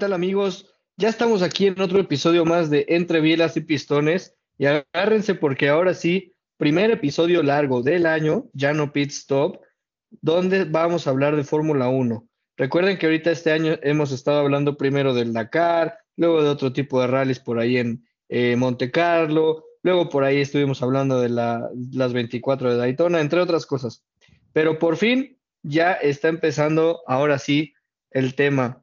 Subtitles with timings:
[0.00, 0.74] Tal amigos?
[0.96, 5.68] Ya estamos aquí en otro episodio más de Entre Bielas y Pistones y agárrense porque
[5.68, 9.60] ahora sí, primer episodio largo del año, ya no pit stop,
[10.22, 12.26] donde vamos a hablar de Fórmula 1.
[12.56, 16.98] Recuerden que ahorita este año hemos estado hablando primero del Dakar, luego de otro tipo
[17.02, 22.12] de rallies por ahí en eh, Monte Carlo, luego por ahí estuvimos hablando de las
[22.14, 24.02] 24 de Daytona, entre otras cosas.
[24.54, 27.74] Pero por fin ya está empezando ahora sí
[28.10, 28.82] el tema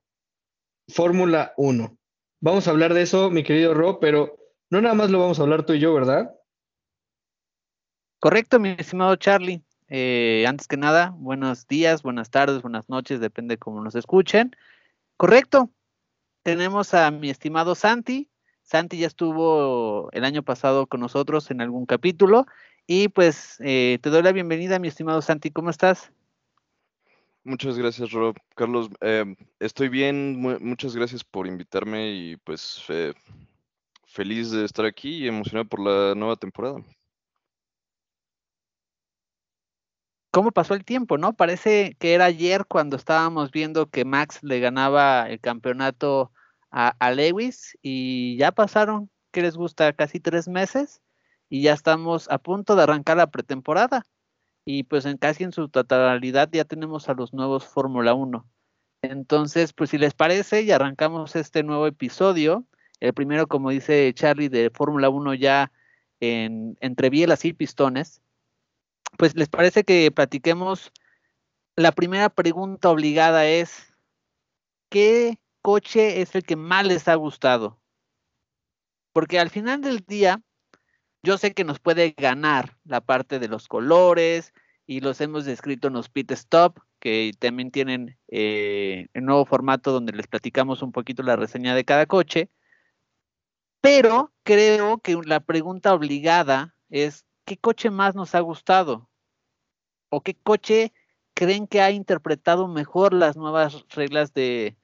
[0.87, 1.97] Fórmula 1.
[2.39, 4.37] Vamos a hablar de eso, mi querido Rob, pero
[4.69, 6.35] no nada más lo vamos a hablar tú y yo, ¿verdad?
[8.19, 9.63] Correcto, mi estimado Charlie.
[9.89, 14.55] Eh, antes que nada, buenos días, buenas tardes, buenas noches, depende cómo nos escuchen.
[15.17, 15.71] Correcto,
[16.43, 18.29] tenemos a mi estimado Santi.
[18.63, 22.45] Santi ya estuvo el año pasado con nosotros en algún capítulo
[22.85, 25.51] y pues eh, te doy la bienvenida, mi estimado Santi.
[25.51, 26.11] ¿Cómo estás?
[27.47, 28.35] Muchas gracias, Rob.
[28.55, 29.23] Carlos, eh,
[29.61, 33.13] estoy bien, muchas gracias por invitarme y pues eh,
[34.05, 36.83] feliz de estar aquí y emocionado por la nueva temporada.
[40.29, 41.37] ¿Cómo pasó el tiempo, no?
[41.37, 46.33] Parece que era ayer cuando estábamos viendo que Max le ganaba el campeonato
[46.69, 49.93] a, a Lewis y ya pasaron, ¿qué les gusta?
[49.93, 51.01] Casi tres meses
[51.47, 54.03] y ya estamos a punto de arrancar la pretemporada
[54.67, 58.45] y pues en casi en su totalidad ya tenemos a los nuevos Fórmula 1.
[59.01, 62.65] Entonces, pues si les parece, y arrancamos este nuevo episodio.
[62.99, 65.71] El primero, como dice Charlie, de Fórmula 1 ya
[66.19, 68.21] en, entre bielas y pistones.
[69.17, 70.91] Pues les parece que platiquemos.
[71.77, 73.95] La primera pregunta obligada es,
[74.89, 77.79] ¿qué coche es el que más les ha gustado?
[79.13, 80.41] Porque al final del día,
[81.23, 84.53] yo sé que nos puede ganar la parte de los colores
[84.85, 89.91] y los hemos descrito en los pit stop, que también tienen eh, el nuevo formato
[89.91, 92.49] donde les platicamos un poquito la reseña de cada coche.
[93.81, 99.09] Pero creo que la pregunta obligada es, ¿qué coche más nos ha gustado?
[100.09, 100.93] ¿O qué coche
[101.33, 104.77] creen que ha interpretado mejor las nuevas reglas de,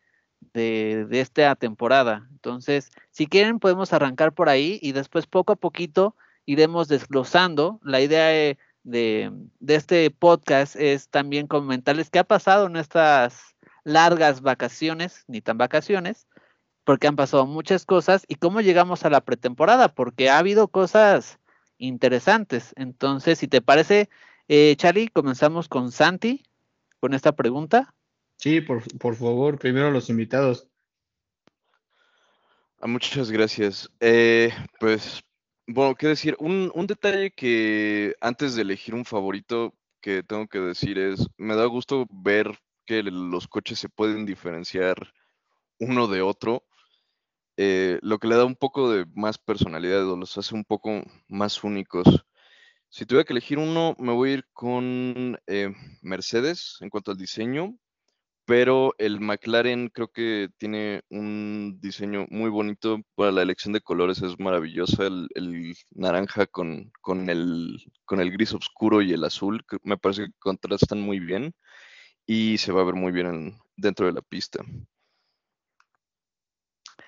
[0.53, 2.27] de, de, esta temporada.
[2.31, 6.15] Entonces, si quieren, podemos arrancar por ahí y después poco a poquito
[6.45, 7.79] iremos desglosando.
[7.83, 9.31] La idea de, de,
[9.67, 16.27] este podcast es también comentarles qué ha pasado en estas largas vacaciones, ni tan vacaciones,
[16.83, 21.39] porque han pasado muchas cosas y cómo llegamos a la pretemporada, porque ha habido cosas
[21.77, 22.73] interesantes.
[22.75, 24.09] Entonces, si te parece,
[24.47, 26.43] eh, Charlie, comenzamos con Santi,
[26.99, 27.93] con esta pregunta.
[28.38, 30.69] Sí, por, por favor, primero los invitados.
[32.79, 33.89] Ah, muchas gracias.
[34.01, 35.23] Eh, pues
[35.66, 40.59] bueno, qué decir, un, un detalle que antes de elegir un favorito que tengo que
[40.59, 45.13] decir es, me da gusto ver que los coches se pueden diferenciar
[45.79, 46.66] uno de otro,
[47.55, 51.01] eh, lo que le da un poco de más personalidad o los hace un poco
[51.29, 52.25] más únicos.
[52.89, 57.17] Si tuviera que elegir uno, me voy a ir con eh, Mercedes en cuanto al
[57.17, 57.77] diseño
[58.45, 64.21] pero el McLaren creo que tiene un diseño muy bonito para la elección de colores,
[64.21, 69.77] es maravillosa, el, naranja con, con, el, con el gris oscuro y el azul, que
[69.83, 71.53] me parece que contrastan muy bien
[72.25, 74.63] y se va a ver muy bien dentro de la pista.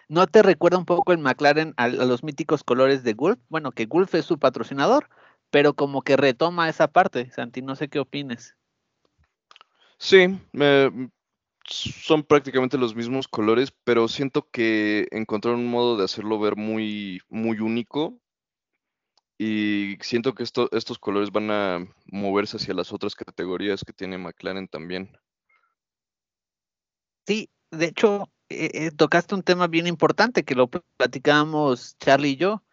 [0.07, 3.39] ¿No te recuerda un poco el McLaren a, a, los míticos colores de Gulf?
[3.49, 5.09] Bueno, que Gulf es su patrocinador,
[5.49, 8.55] pero como que retoma esa parte, Santi, no sé qué opines.
[9.97, 11.09] Sí, me,
[11.67, 17.21] son prácticamente los mismos colores, pero siento que encontraron un modo de hacerlo ver muy,
[17.29, 18.19] muy único.
[19.38, 24.17] Y siento que esto, estos colores van a moverse hacia las otras categorías que tiene
[24.17, 25.17] McLaren también.
[27.27, 32.35] Sí, de hecho, eh, eh, tocaste un tema bien importante que lo platicábamos Charlie y
[32.38, 32.63] yo.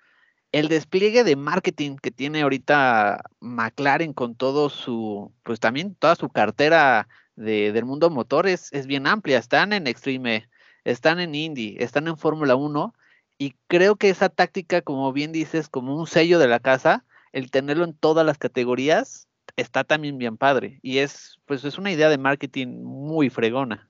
[0.53, 6.29] El despliegue de marketing que tiene ahorita McLaren con todo su, pues también toda su
[6.29, 9.39] cartera de, del mundo motor es, bien amplia.
[9.39, 10.49] Están en Extreme
[10.85, 12.95] están en Indy, están en Fórmula 1
[13.39, 17.51] y creo que esa táctica, como bien dices, como un sello de la casa, el
[17.51, 20.79] tenerlo en todas las categorías, está también bien padre.
[20.83, 23.89] Y es, pues es una idea de marketing muy fregona.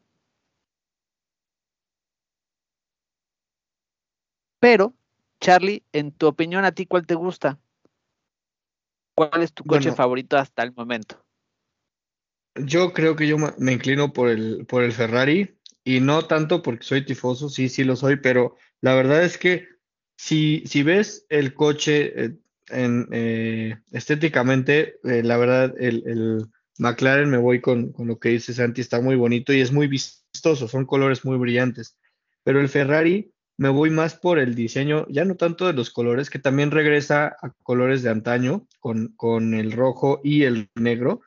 [4.60, 4.94] Pero,
[5.40, 7.58] Charlie, en tu opinión, ¿a ti cuál te gusta?
[9.14, 11.22] ¿Cuál es tu coche favorito hasta el momento?
[12.54, 16.84] Yo creo que yo me inclino por el, por el Ferrari y no tanto porque
[16.84, 19.69] soy tifoso, sí, sí lo soy, pero la verdad es que
[20.16, 22.37] si, si ves el coche eh,
[22.69, 26.46] en, eh, estéticamente, eh, la verdad, el,
[26.78, 29.88] McLaren me voy con, con, lo que dice Santi, está muy bonito y es muy
[29.88, 31.99] vistoso, son colores muy brillantes,
[32.44, 36.31] pero el Ferrari me voy más por el diseño, ya no tanto de los colores,
[36.31, 41.20] que también regresa a colores de antaño con, con el rojo y el negro,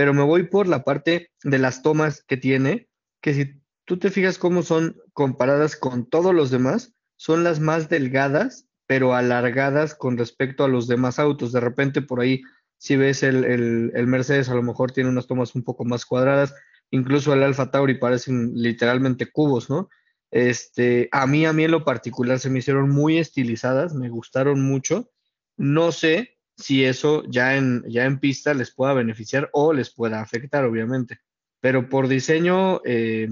[0.00, 2.88] pero me voy por la parte de las tomas que tiene,
[3.20, 7.90] que si tú te fijas cómo son comparadas con todos los demás, son las más
[7.90, 11.52] delgadas, pero alargadas con respecto a los demás autos.
[11.52, 12.40] De repente por ahí,
[12.78, 16.54] si ves el, el, Mercedes, a lo mejor tiene unas tomas un poco más cuadradas,
[16.90, 19.90] incluso el Alfa Tauri parecen literalmente cubos, ¿no?
[20.30, 24.62] Este, a mí, a mí en lo particular se me hicieron muy estilizadas, me gustaron
[24.62, 25.10] mucho.
[25.58, 30.20] No sé si eso ya en, ya en pista les pueda beneficiar o les pueda
[30.20, 31.20] afectar, obviamente.
[31.60, 33.28] Pero por diseño, eh,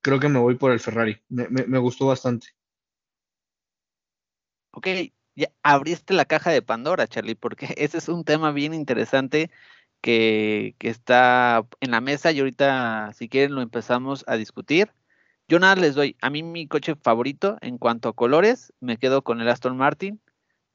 [0.00, 1.20] creo que me voy por el Ferrari.
[1.28, 2.48] Me, gustó bastante.
[4.72, 4.88] Ok,
[5.34, 9.50] ya abriste la caja de Pandora, Charlie, porque ese es un tema bien interesante
[10.00, 14.92] que, que está en la mesa y ahorita, si quieren, lo empezamos a discutir.
[15.48, 16.16] Yo nada les doy.
[16.20, 20.20] A mí mi coche favorito en cuanto a colores, me quedo con el Aston Martin.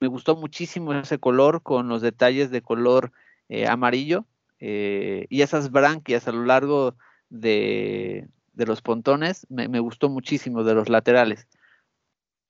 [0.01, 3.12] Me gustó muchísimo ese color con los detalles de color
[3.50, 4.25] eh, amarillo
[4.59, 6.95] eh, y esas branquias a lo largo
[7.30, 9.45] de, los pontones.
[9.50, 11.48] Me, gustó muchísimo de los laterales.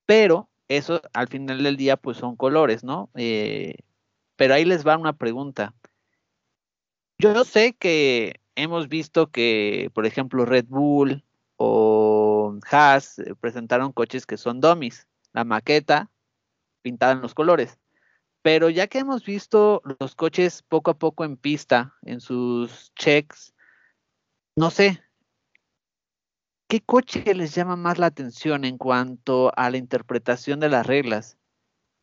[0.05, 3.09] Pero eso al final del día pues son colores, ¿no?
[3.15, 3.75] Eh,
[4.37, 5.73] pero ahí les va una pregunta.
[7.17, 11.21] Yo sé que hemos visto que, por ejemplo, Red Bull,
[11.57, 16.10] o Haas presentaron coches que son dummies, la maqueta
[16.81, 17.79] pintada en los colores.
[18.41, 23.53] Pero ya que hemos visto los coches poco a poco en pista, en sus checks,
[24.55, 25.01] no sé,
[26.67, 31.37] ¿qué coche les llama más la atención en cuanto a la interpretación de las reglas?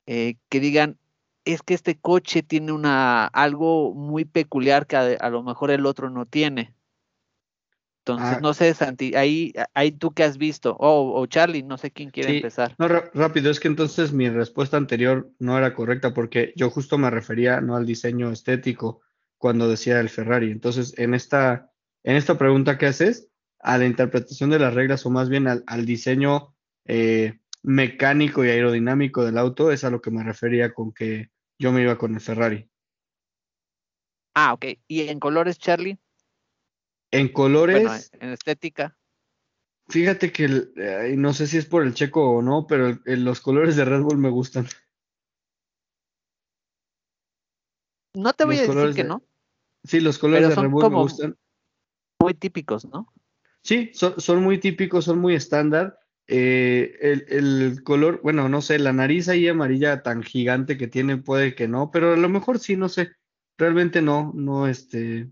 [0.06, 0.98] Eh, que digan,
[1.44, 6.08] es que este coche tiene una, algo muy peculiar que a lo mejor el otro
[6.10, 6.74] no tiene.
[8.08, 8.40] Entonces, ah.
[8.40, 12.36] no sé, Santi, ahí, ahí tú que has visto, o Charlie, no sé quién quiere
[12.36, 12.74] empezar.
[12.78, 17.10] No, rápido, es que entonces mi respuesta anterior no era correcta porque yo justo me
[17.10, 19.02] refería no al diseño estético
[19.36, 20.50] cuando decía el Ferrari.
[20.50, 21.70] Entonces, en esta,
[22.02, 23.28] en esta pregunta que haces,
[23.60, 26.54] a la interpretación de las reglas o más bien al, diseño
[26.86, 31.28] eh, mecánico y aerodinámico del auto, es a lo que me refería con que
[31.58, 32.70] yo me iba con el Ferrari.
[34.34, 34.64] Ah, ok.
[34.86, 35.98] ¿Y en colores, Charlie?
[37.10, 38.10] En colores.
[38.20, 38.96] en estética.
[39.88, 40.48] Fíjate que
[41.16, 44.18] no sé si es por el checo o no, pero los colores de Red Bull
[44.18, 44.66] me gustan.
[48.14, 49.22] No te voy a decir que no.
[49.84, 51.38] Sí, los colores de Red Bull me gustan.
[52.20, 53.12] Muy típicos, ¿no?
[53.62, 55.98] Sí, son, muy típicos, son muy estándar.
[56.26, 61.16] Eh, el, el, color, bueno, no sé, la nariz ahí amarilla tan gigante que tiene
[61.16, 63.12] puede que no, pero a lo mejor sí, no sé.
[63.56, 65.30] Realmente no, no, este,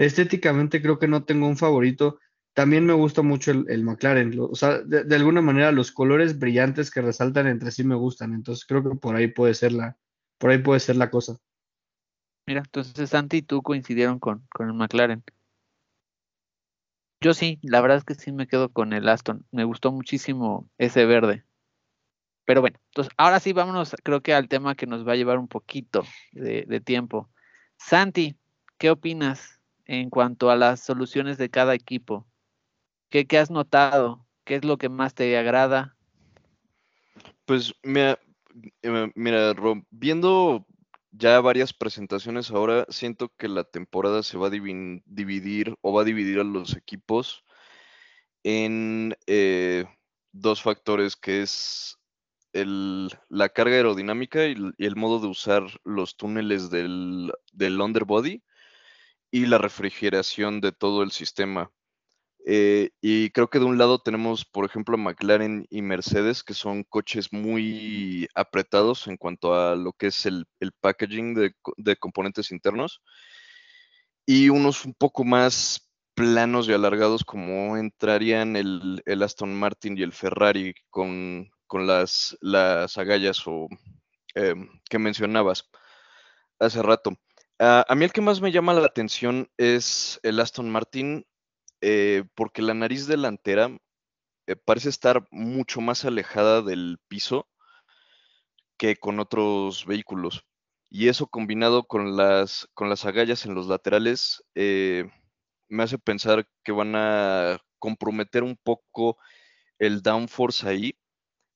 [0.00, 2.20] Estéticamente creo que no tengo un favorito.
[2.54, 4.34] También me gusta mucho el, McLaren.
[4.40, 8.32] o sea, de, alguna manera los colores brillantes que resaltan entre sí me gustan.
[8.32, 9.98] Entonces creo que por ahí puede ser la,
[10.38, 11.36] por ahí puede ser la cosa.
[12.46, 15.22] Mira, entonces Santi y tú coincidieron con, con el McLaren.
[17.20, 19.44] Yo sí, la verdad es que sí me quedo con el Aston.
[19.52, 21.44] Me gustó muchísimo ese verde.
[22.46, 25.38] Pero bueno, entonces ahora sí vámonos, creo que al tema que nos va a llevar
[25.38, 27.28] un poquito de, de tiempo.
[27.76, 28.38] Santi,
[28.78, 29.59] ¿qué opinas
[29.90, 32.24] en cuanto a las soluciones de cada equipo?
[33.10, 34.24] ¿Qué, has notado?
[34.44, 35.96] ¿Qué es lo que más te agrada?
[37.44, 38.20] Pues mira,
[38.82, 39.52] eh, mira,
[39.90, 40.64] viendo
[41.10, 46.04] ya varias presentaciones ahora, siento que la temporada se va a dividir o va a
[46.04, 47.42] dividir a los equipos
[48.44, 49.86] en eh,
[50.30, 51.98] dos factores, que es
[52.52, 58.40] la carga aerodinámica y, el modo de usar los túneles del, del underbody
[59.30, 61.70] y la refrigeración de todo el sistema.
[62.46, 66.84] Eh, y creo que de un lado tenemos, por ejemplo, McLaren y Mercedes, que son
[66.84, 70.46] coches muy apretados en cuanto a lo que es el,
[70.80, 73.02] packaging de, componentes internos,
[74.26, 80.12] y unos un poco más planos y alargados como entrarían el, Aston Martin y el
[80.12, 83.68] Ferrari con, las, las agallas o
[84.34, 85.70] em, que mencionabas
[86.58, 87.12] hace rato.
[87.62, 91.26] Ah, a mí el que más me llama la atención es el Aston Martin
[91.82, 93.70] eh, porque la nariz delantera
[94.46, 97.50] eh, parece estar mucho más alejada del piso
[98.78, 100.46] que con otros vehículos.
[100.88, 105.10] Y eso combinado con las, con las agallas en los laterales eh,
[105.68, 109.18] me hace pensar que van a comprometer un poco
[109.78, 110.98] el downforce ahí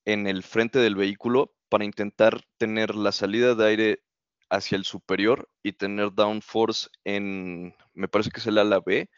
[0.05, 4.05] en el frente del vehículo para intentar tener la salida de aire
[4.57, 9.11] hacia el superior y tener downforce en, me parece que es el ala B,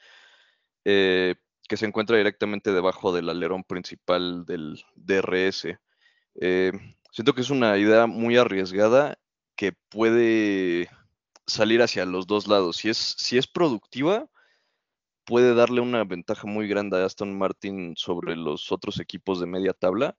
[0.84, 1.34] eh,
[1.68, 5.78] que se encuentra directamente debajo del alerón principal del DRS.
[6.40, 6.72] Eh,
[7.10, 9.18] siento que es una idea muy arriesgada
[9.56, 10.88] que puede
[11.46, 12.76] salir hacia los dos lados.
[12.76, 14.28] Si es, si es productiva,
[15.24, 19.72] puede darle una ventaja muy grande a Aston Martin sobre los otros equipos de media
[19.72, 20.16] tabla.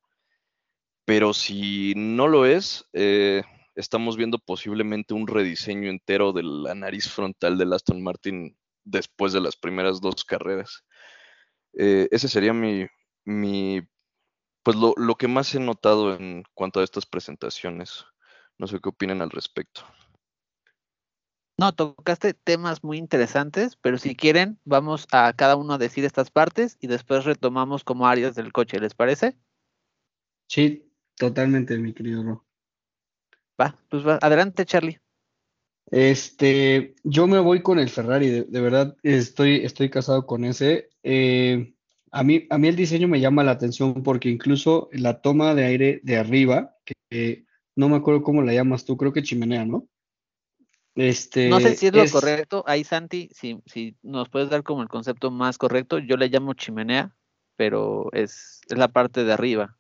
[1.06, 3.44] Pero si no lo es, eh,
[3.78, 9.42] estamos viendo posiblemente un rediseño entero de la nariz frontal del Aston Martin después de
[9.42, 10.84] las primeras dos carreras.
[11.74, 12.88] Eh, ese sería mi,
[13.24, 13.82] mi
[14.64, 18.06] pues lo, lo, que más he notado en cuanto a estas presentaciones.
[18.58, 19.82] No sé qué opinan al respecto.
[21.60, 26.32] No, tocaste temas muy interesantes, pero si quieren, vamos a cada uno a decir estas
[26.32, 29.38] partes y después retomamos como áreas del coche, ¿les parece?
[30.48, 32.47] Sí, totalmente, mi querido Ro.
[33.60, 35.00] Va, pues va, adelante, Charlie.
[35.90, 40.90] Este, yo me voy con el Ferrari, de, verdad estoy, estoy casado con ese.
[41.04, 41.74] Eh,
[42.12, 45.66] a, mí, a mí el diseño me llama la atención porque incluso la toma de
[45.66, 47.46] aire de arriba, que
[47.76, 49.88] no me acuerdo cómo la llamas tú, creo que chimenea, ¿no?
[50.96, 52.64] Este, no sé si es lo correcto.
[52.68, 56.56] Ahí, Santi, si, si nos puedes dar como el concepto más correcto, yo le llamo
[56.56, 57.16] chimenea,
[57.56, 59.78] pero es, es la parte de arriba.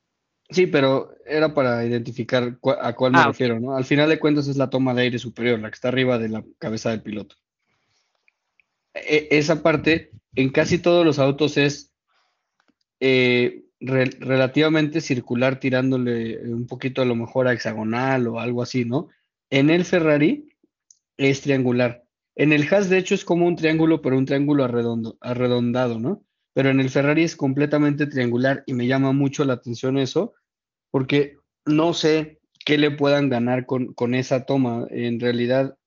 [0.49, 3.75] Sí, pero era para identificar a cuál me ah, refiero, ¿no?
[3.75, 6.29] Al final de cuentas es la toma de aire superior, la que está arriba de
[6.29, 7.35] la cabeza del piloto.
[8.93, 11.91] E, esa parte, en casi todos los autos es
[13.01, 19.09] eh, relativamente circular, tirándole un poquito a lo mejor a hexagonal o algo así, ¿no?
[19.49, 20.49] En el Ferrari
[21.17, 22.05] es triangular.
[22.35, 26.23] En el Haas, de hecho, es como un triángulo, pero un triángulo arredondado, ¿no?
[26.57, 30.33] Pero en el Ferrari es completamente triangular y me llama mucho la atención eso,
[30.89, 31.37] porque
[31.67, 34.87] no sé qué le puedan ganar con, con esa toma.
[34.89, 35.77] En realidad,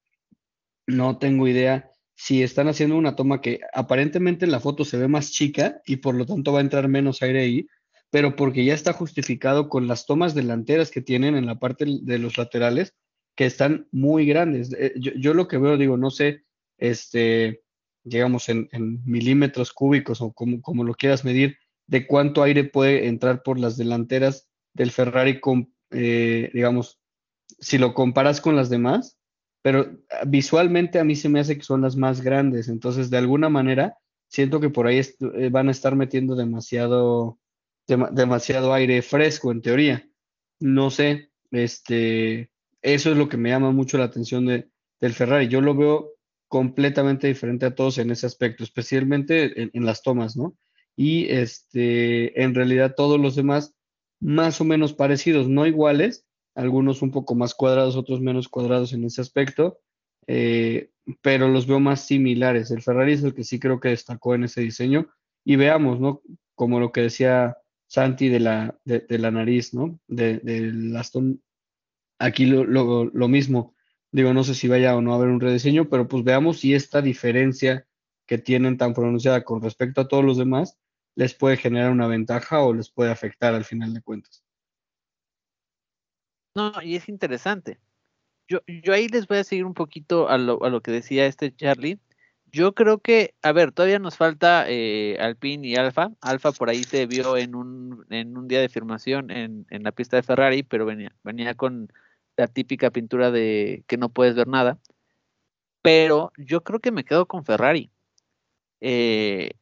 [0.86, 5.08] no tengo idea si están haciendo una toma que aparentemente en la foto se ve
[5.08, 7.66] más chica y por lo tanto va a entrar menos aire ahí,
[8.10, 12.18] pero porque ya está justificado con las tomas delanteras que tienen en la parte de
[12.20, 12.94] los laterales,
[13.34, 14.72] que están muy grandes.
[14.78, 16.44] Eh, yo, yo lo que veo, digo, no sé,
[16.78, 17.60] este,
[18.04, 18.68] llegamos en,
[19.04, 24.48] milímetros cúbicos o como, lo quieras medir, de cuánto aire puede entrar por las delanteras
[24.74, 27.00] del Ferrari, con, eh, digamos,
[27.58, 29.18] si lo comparas con las demás,
[29.62, 29.90] pero
[30.26, 33.98] visualmente a mí se me hace que son las más grandes, entonces de alguna manera
[34.28, 37.38] siento que por ahí eh, van a estar metiendo demasiado,
[37.86, 40.08] demasiado aire fresco en teoría.
[40.60, 45.48] No sé, este, eso es lo que me llama mucho la atención de, del Ferrari.
[45.48, 46.12] Yo lo veo
[46.50, 50.56] completamente diferente a todos en ese aspecto, especialmente en, las tomas, ¿no?
[50.96, 53.72] Y este, en realidad todos los demás
[54.20, 56.26] más o menos parecidos, no iguales,
[56.56, 59.78] algunos un poco más cuadrados, otros menos cuadrados en ese aspecto,
[60.26, 60.90] eh,
[61.22, 62.72] pero los veo más similares.
[62.72, 65.08] El Ferrari es el que sí creo que destacó en ese diseño
[65.44, 66.20] y veamos, ¿no?
[66.56, 70.00] Como lo que decía Santi de la, de, la nariz, ¿no?
[70.08, 71.40] De, del Aston,
[72.18, 73.76] aquí lo, lo mismo
[74.12, 76.74] Digo, no sé si vaya o no a haber un rediseño, pero pues veamos si
[76.74, 77.86] esta diferencia
[78.26, 80.78] que tienen tan pronunciada con respecto a todos los demás
[81.14, 84.44] les puede generar una ventaja o les puede afectar al final de cuentas.
[86.54, 87.78] No, y es interesante.
[88.48, 91.26] Yo, yo ahí les voy a seguir un poquito a lo, a lo que decía
[91.26, 92.00] este Charlie.
[92.52, 96.10] Yo creo que, a ver, todavía nos falta eh, Alpine y Alfa.
[96.20, 99.92] Alfa por ahí se vio en un, en un día de firmación en, en la
[99.92, 101.92] pista de Ferrari, pero venía, venía con
[102.40, 104.78] la típica pintura de que no puedes ver nada.
[105.82, 107.90] Pero yo creo que me quedo con Ferrari.
[108.80, 109.52] Eh,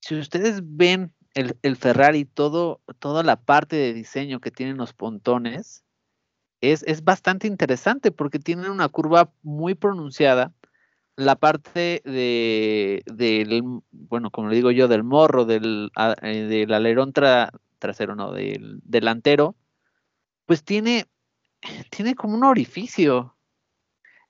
[0.00, 5.84] si ustedes ven el, Ferrari, todo, toda la parte de diseño que tienen los pontones,
[6.60, 10.52] es, es bastante interesante porque tienen una curva muy pronunciada.
[11.14, 15.90] La parte de, del, bueno, como le digo yo, del morro, del,
[16.22, 19.56] eh, del alerón trasero, no, del delantero,
[20.46, 21.06] pues tiene
[21.90, 23.34] tiene como un orificio.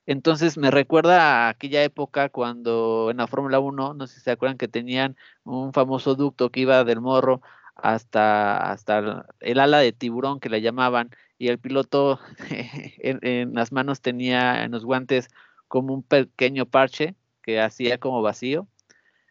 [0.07, 4.31] Entonces me recuerda a aquella época cuando en la Fórmula 1, no sé si se
[4.31, 7.43] acuerdan que tenían un famoso ducto que iba del morro
[7.75, 12.19] hasta, hasta el ala de tiburón que le llamaban, y el piloto
[12.99, 15.29] en, las manos tenía en los guantes
[15.69, 18.67] como un pequeño parche que hacía como vacío.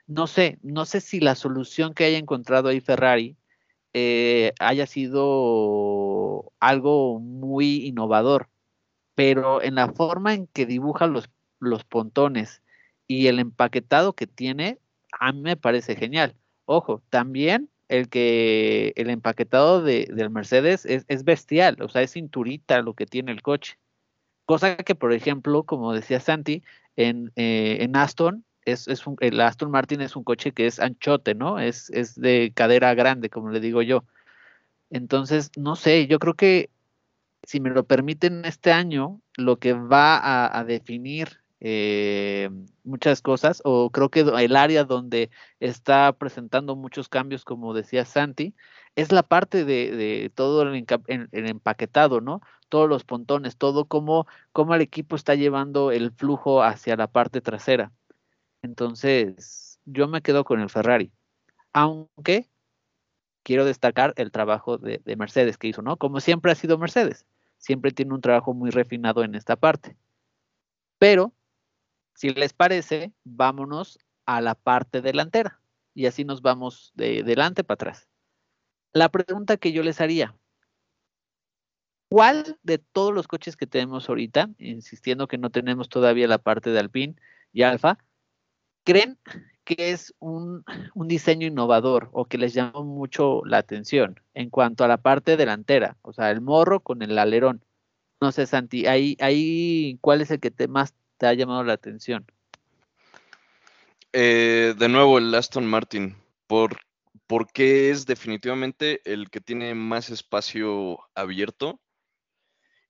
[0.07, 3.35] No sé, no sé si la solución que haya encontrado ahí Ferrari
[3.93, 8.49] eh, haya sido algo muy innovador,
[9.15, 11.29] pero en la forma en que dibuja los,
[11.59, 12.61] los pontones
[13.07, 14.79] y el empaquetado que tiene,
[15.19, 16.35] a mí me parece genial.
[16.65, 22.81] Ojo, también el que el empaquetado de, del Mercedes es, bestial, o sea, es cinturita
[22.81, 23.77] lo que tiene el coche.
[24.45, 26.63] Cosa que, por ejemplo, como decía Santi,
[26.95, 30.79] en, eh, en Aston, es, es un, el Aston Martin es un coche que es
[30.79, 31.59] anchote, ¿no?
[31.59, 34.03] Es, es de cadera grande, como le digo yo.
[34.89, 36.69] Entonces, no sé, yo creo que
[37.43, 42.49] si me lo permiten este año, lo que va a, definir eh,
[42.83, 45.29] muchas cosas, o creo que el área donde
[45.61, 48.53] está presentando muchos cambios, como decía Santi,
[48.95, 50.85] es la parte de, todo el,
[51.31, 52.41] empaquetado, ¿no?
[52.69, 57.39] Todos los pontones, todo cómo, cómo el equipo está llevando el flujo hacia la parte
[57.39, 57.91] trasera.
[58.61, 61.11] Entonces, yo me quedo con el Ferrari,
[61.73, 62.49] aunque
[63.43, 65.97] quiero destacar el trabajo de, de Mercedes que hizo, ¿no?
[65.97, 67.25] Como siempre ha sido Mercedes,
[67.57, 69.97] siempre tiene un trabajo muy refinado en esta parte.
[70.99, 71.33] Pero
[72.13, 75.61] si les parece, vámonos a la parte delantera
[75.93, 78.07] y así nos vamos de delante para atrás.
[78.91, 80.35] La pregunta que yo les haría,
[82.09, 86.71] ¿cuál de todos los coches que tenemos ahorita, insistiendo que no tenemos todavía la parte
[86.71, 87.15] de Alpine
[87.53, 87.97] y Alfa,
[88.87, 89.17] creen
[89.65, 90.63] que es un,
[90.95, 95.97] diseño innovador o que les llama mucho la atención en cuanto a la parte delantera,
[96.03, 97.65] o sea, el morro con el alerón?
[98.21, 102.25] No sé, Santi, ahí, ahí ¿cuál es el que más te ha llamado la atención?
[104.13, 106.15] Eh, de nuevo, el Aston Martin,
[106.47, 106.77] por,
[107.27, 111.81] porque es definitivamente el que tiene más espacio abierto.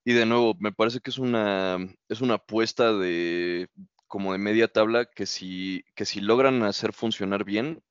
[0.05, 3.67] Y de nuevo, me parece que es una, es una apuesta de
[4.07, 7.83] como de media tabla que si, que si logran hacer funcionar bien,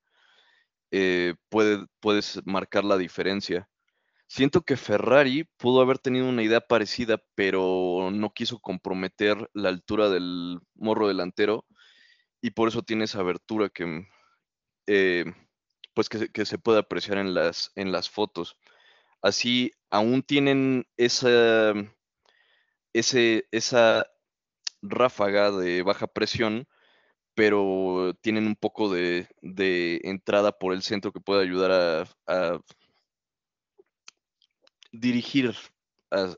[0.91, 3.69] eh, puede, puedes marcar la diferencia.
[4.29, 10.09] Siento que Ferrari pudo haber tenido una idea parecida, pero no quiso comprometer la altura
[10.09, 11.65] del morro delantero
[12.41, 14.07] y por eso tiene esa abertura que,
[14.87, 15.25] eh,
[15.95, 18.57] pues que, se puede apreciar en las, en las fotos.
[19.23, 21.73] Así, aún tienen esa,
[22.93, 24.07] ese, esa
[24.83, 26.67] ráfaga de baja presión,
[27.35, 29.29] pero tienen un poco de,
[30.05, 32.61] entrada por el centro que puede ayudar a
[34.93, 35.55] dirigir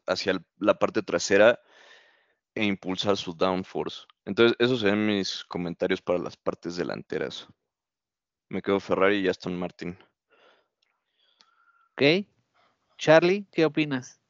[0.07, 1.61] hacia la parte trasera
[2.55, 4.03] e impulsar su downforce.
[4.25, 7.47] Entonces, esos serían mis comentarios para las partes delanteras.
[8.49, 9.97] Me quedo Ferrari y Aston Martin.
[11.93, 12.27] Ok.
[12.97, 14.21] Charlie, ¿qué opinas?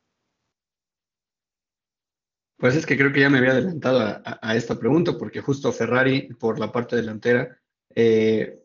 [2.59, 6.35] Pues es que creo que ya me había adelantado a, esta pregunta, porque justo Ferrari,
[6.35, 7.57] por la parte delantera,
[7.94, 8.59] eh,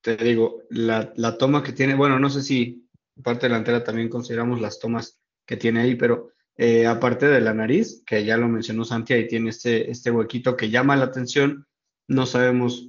[0.00, 2.88] te digo, la, toma que tiene, bueno, no sé si
[3.22, 8.02] parte delantera también consideramos las tomas que tiene ahí, pero eh, aparte de la nariz,
[8.06, 11.66] que ya lo mencionó Santi, ahí tiene este, este huequito que llama la atención,
[12.08, 12.88] no sabemos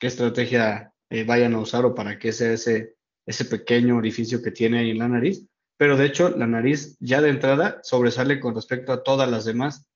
[0.00, 4.52] qué estrategia eh, vayan a usar o para qué sea ese, ese pequeño orificio que
[4.52, 8.54] tiene ahí en la nariz, pero de hecho la nariz ya de entrada sobresale con
[8.54, 9.86] respecto a todas las demás,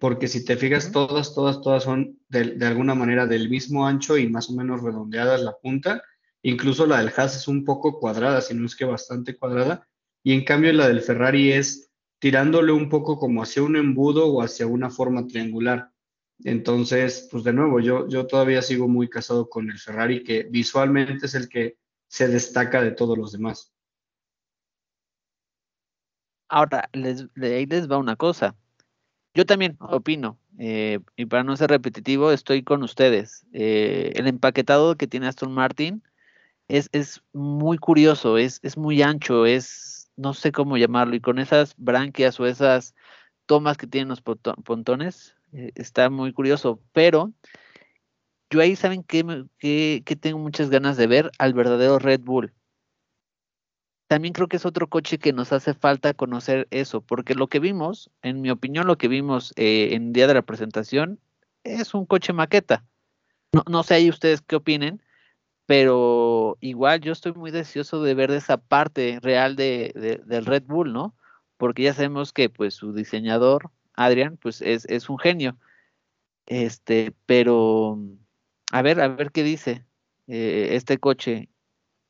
[0.00, 4.18] porque si te fijas, todas, todas, todas son de, de alguna manera del mismo ancho
[4.18, 6.02] y más o menos redondeadas la punta,
[6.46, 9.88] Incluso la del Haas es un poco cuadrada, si no es que bastante cuadrada.
[10.22, 14.40] Y en cambio la del Ferrari es tirándole un poco como hacia un embudo o
[14.40, 15.90] hacia una forma triangular.
[16.44, 21.26] Entonces, pues de nuevo, yo, yo todavía sigo muy casado con el Ferrari, que visualmente
[21.26, 23.72] es el que se destaca de todos los demás.
[26.48, 28.56] Ahora, les, ahí les va una cosa.
[29.34, 33.46] Yo también opino, eh, y para no ser repetitivo, estoy con ustedes.
[33.52, 36.02] Eh, el empaquetado que tiene Aston Martin
[36.68, 36.88] es,
[37.32, 42.40] muy curioso, es, es muy ancho, es, no sé cómo llamarlo, y con esas branquias
[42.40, 42.94] o esas
[43.46, 47.32] tomas que tienen los pontones, eh, está muy curioso, pero
[48.50, 52.52] yo ahí saben que, que, tengo muchas ganas de ver al verdadero Red Bull.
[54.08, 57.58] También creo que es otro coche que nos hace falta conocer eso, porque lo que
[57.58, 61.18] vimos, en mi opinión, lo que vimos eh, en el día de la presentación
[61.64, 62.84] es un coche maqueta.
[63.52, 65.02] No, no sé ahí ustedes qué opinen,
[65.66, 70.92] pero igual yo estoy muy deseoso de ver esa parte real de, del Red Bull,
[70.92, 71.14] ¿no?
[71.56, 75.58] Porque ya sabemos que pues su diseñador, Adrian, pues es, un genio.
[76.46, 77.98] Este, pero
[78.70, 79.84] a ver, a ver qué dice
[80.28, 81.48] eh, este coche.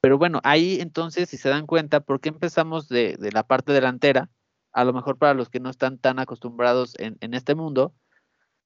[0.07, 4.31] Pero bueno, ahí entonces, si se dan cuenta, ¿por qué empezamos de, la parte delantera?
[4.71, 7.93] A lo mejor para los que no están tan acostumbrados en, este mundo,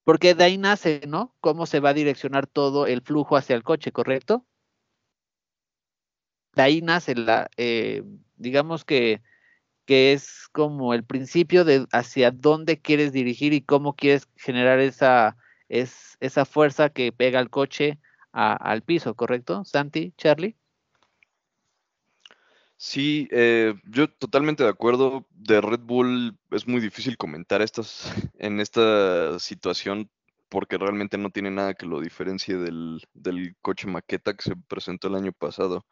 [0.04, 1.34] porque de ahí nace, ¿no?
[1.40, 4.46] Cómo se va a direccionar todo el flujo hacia el coche, ¿correcto?
[6.52, 8.02] De ahí nace la, eh,
[8.36, 9.22] digamos que,
[9.86, 15.38] que es como el principio de hacia dónde quieres dirigir y cómo quieres generar esa,
[15.70, 17.98] es, esa fuerza que pega el coche
[18.32, 19.64] al piso, ¿correcto?
[19.64, 20.59] Santi, Charlie.
[22.82, 25.26] Sí, eh, yo totalmente de acuerdo.
[25.30, 28.04] De Red Bull es muy difícil comentar estas,
[28.38, 30.10] en esta situación
[30.48, 33.02] porque realmente no tiene nada que lo diferencie del,
[33.62, 35.84] coche maqueta que se presentó el año pasado.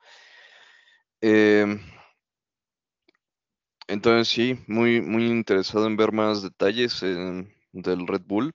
[1.21, 1.81] Em,
[3.89, 8.53] entonces sí, muy, muy interesado en ver más detalles del Red Bull,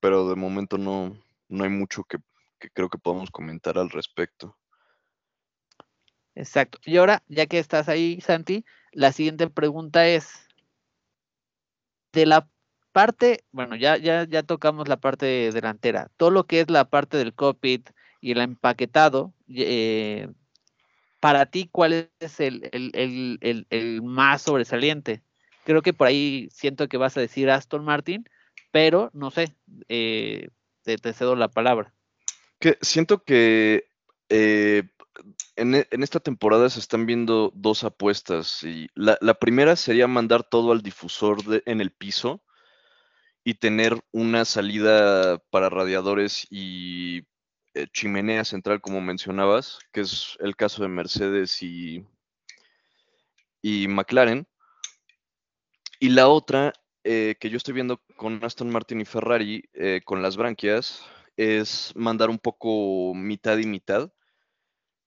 [0.00, 1.16] pero de momento no,
[1.48, 2.18] no hay mucho que,
[2.60, 4.56] que creo que podamos comentar al respecto.
[6.38, 6.78] Exacto.
[6.84, 10.46] Y ahora, ya que estás ahí, Santi, la siguiente pregunta es,
[12.12, 12.48] de la
[12.92, 17.16] parte, bueno, ya, ya, ya tocamos la parte delantera, todo lo que es la parte
[17.16, 20.28] del cockpit y el empaquetado, eh,
[21.18, 25.22] para ti, ¿cuál es el, el, más sobresaliente?
[25.64, 28.28] Creo que por ahí siento que vas a decir Aston Martin,
[28.70, 29.56] pero no sé,
[29.88, 30.50] eh,
[30.84, 31.92] te, cedo la palabra.
[32.60, 33.88] Que siento que
[34.28, 34.84] eh,
[35.56, 38.62] e, en, esta temporada se están viendo dos apuestas.
[38.62, 42.42] Y la, primera sería mandar todo al difusor en el piso
[43.44, 47.24] y tener una salida para radiadores y
[47.74, 52.04] eh, chimenea central, como mencionabas, que es el caso de Mercedes y,
[53.62, 54.46] y McLaren.
[56.00, 56.72] Y la otra,
[57.04, 61.04] eh, que yo estoy viendo con Aston Martin y Ferrari, eh, con las branquias,
[61.36, 64.12] es mandar un poco mitad y mitad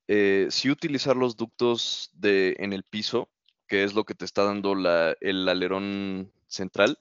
[0.07, 3.29] eh, sí utilizar los ductos de, en el piso,
[3.67, 6.99] que es lo que te está dando el alerón central,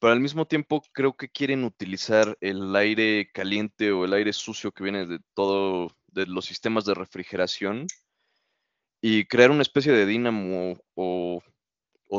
[0.00, 4.72] pero al mismo tiempo creo que quieren utilizar el aire caliente o el aire sucio
[4.72, 7.86] que viene de todo, los sistemas de refrigeración
[9.00, 11.42] y crear una especie de dínamo o,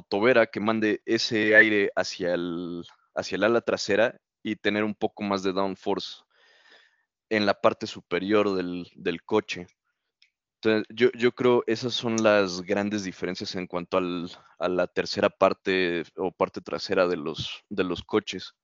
[0.10, 2.84] tobera que mande ese aire hacia el,
[3.16, 6.22] hacia el ala trasera y tener un poco más de downforce
[7.30, 9.68] en la parte superior del coche.
[10.62, 15.30] Entonces, yo, yo creo esas son las grandes diferencias en cuanto al, a la tercera
[15.30, 18.56] parte o parte trasera de los, de los coches.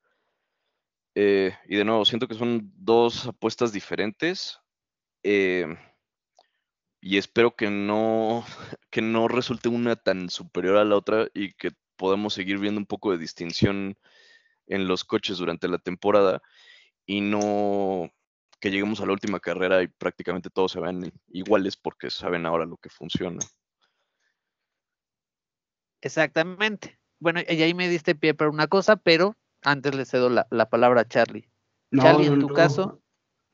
[1.15, 4.59] Eh, y de nuevo, siento que son dos apuestas diferentes.
[5.23, 5.67] Eh,
[6.99, 8.43] y espero que no,
[8.89, 12.87] que no resulte una tan superior a la otra y que podamos seguir viendo un
[12.87, 13.97] poco de distinción
[14.67, 16.41] en los coches durante la temporada
[17.05, 18.11] y no
[18.63, 22.65] que lleguemos a la última carrera y prácticamente todos se ven iguales porque saben ahora
[22.65, 23.39] lo que funciona.
[25.99, 26.97] Exactamente.
[27.19, 31.01] Bueno, y ahí me diste pie para una cosa, pero antes le cedo la, palabra
[31.01, 31.49] a Charlie.
[31.93, 33.01] Charlie, en tu caso.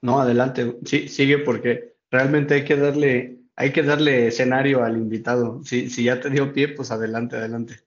[0.04, 0.78] No, adelante.
[0.86, 5.64] Sí, sigue porque realmente hay que darle, hay que darle escenario al invitado.
[5.64, 7.80] Si, si ya te dio pie, pues adelante, adelante.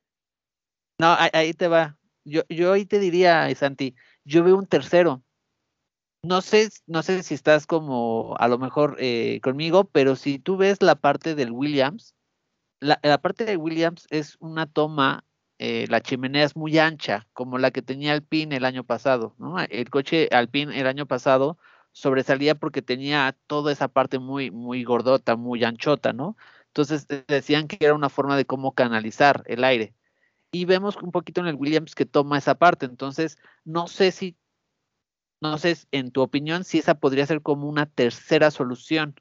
[0.98, 1.96] No, ahí, te va.
[2.24, 5.22] Yo, yo ahí te diría, Santi, yo veo un tercero
[6.22, 10.56] no sé, no sé si estás como a lo mejor eh, conmigo, pero si tú
[10.56, 12.14] ves la parte del Williams,
[12.80, 15.24] la, parte de Williams es una toma,
[15.58, 19.60] eh, la chimenea es muy ancha, como la que tenía Alpine el año pasado, ¿no?
[19.60, 21.58] El coche Alpine el año pasado
[21.92, 26.36] sobresalía porque tenía toda esa parte muy, muy gordota, muy anchota, ¿no?
[26.68, 29.94] Entonces decían que era una forma de cómo canalizar el aire.
[30.52, 32.86] Y vemos un poquito en el Williams que toma esa parte.
[32.86, 34.36] Entonces, no sé si
[35.58, 39.14] sé, en tu opinión, si esa podría ser como una tercera solución,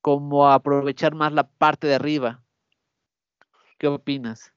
[0.00, 2.42] como aprovechar más la parte de arriba.
[3.78, 4.52] ¿Qué opinas?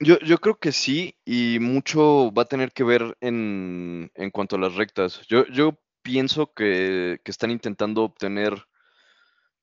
[0.00, 4.56] Yo, yo creo que sí, y mucho va a tener que ver en, en cuanto
[4.56, 5.22] a las rectas.
[5.28, 8.54] Yo, yo pienso que, que, están intentando obtener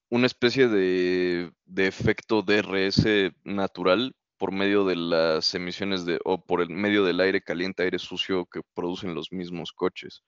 [0.09, 3.05] una especie de, de efecto DRS
[3.43, 7.99] natural por medio de las emisiones de, o por el medio del aire caliente, aire
[7.99, 10.23] sucio que producen los mismos coches.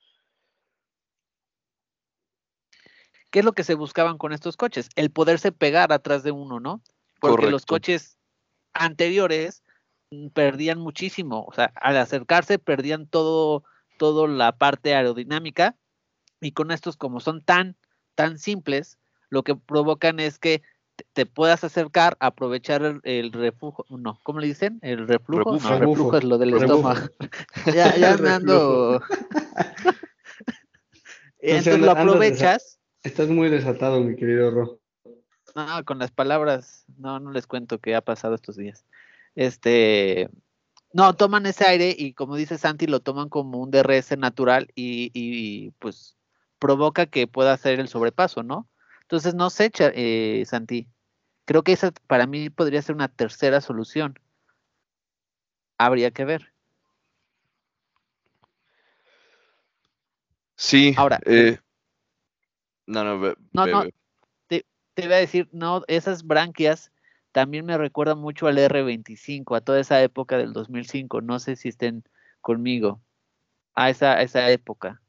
[3.29, 4.89] ¿Qué es lo que se buscaban con estos coches?
[4.95, 6.81] El poderse pegar atrás de uno, ¿no?
[7.19, 8.17] Porque los coches
[8.73, 9.63] anteriores
[10.33, 13.63] perdían muchísimo, o sea, al acercarse perdían todo,
[13.97, 15.75] todo la parte aerodinámica
[16.39, 17.75] y con estos como son tan,
[18.15, 18.97] tan simples,
[19.29, 20.61] lo que provocan es que
[21.13, 24.79] te puedas acercar, aprovechar el, refugio, no, ¿cómo le dicen?
[24.81, 27.07] El reflujo, reflujo, reflujo es lo del estómago.
[27.75, 29.01] ya, ya andando
[31.39, 32.76] Entonces lo aprovechas.
[33.03, 34.79] Estás muy desatado, mi querido Ro.
[35.55, 38.85] No, con las palabras, no, no les cuento qué ha pasado estos días.
[39.35, 40.29] Este,
[40.93, 45.71] no, toman ese aire y como dice Santi, lo toman como un DRS natural y,
[45.79, 46.15] pues
[46.59, 48.67] provoca que pueda hacer el sobrepaso, ¿no?
[49.03, 50.87] Entonces, no sé, eh, Santi,
[51.45, 54.19] creo que esa para mí podría ser una tercera solución.
[55.77, 56.51] Habría que ver.
[60.55, 60.95] Sí.
[60.97, 61.19] Ahora.
[61.25, 61.59] Eh,
[62.87, 63.83] no, no, no, no
[64.47, 66.91] te, te iba a decir, no, esas branquias
[67.31, 71.21] también me recuerda mucho al R25, a toda esa época del 2005.
[71.21, 72.03] No sé si estén
[72.41, 72.99] conmigo.
[73.75, 75.01] A esa, esa época.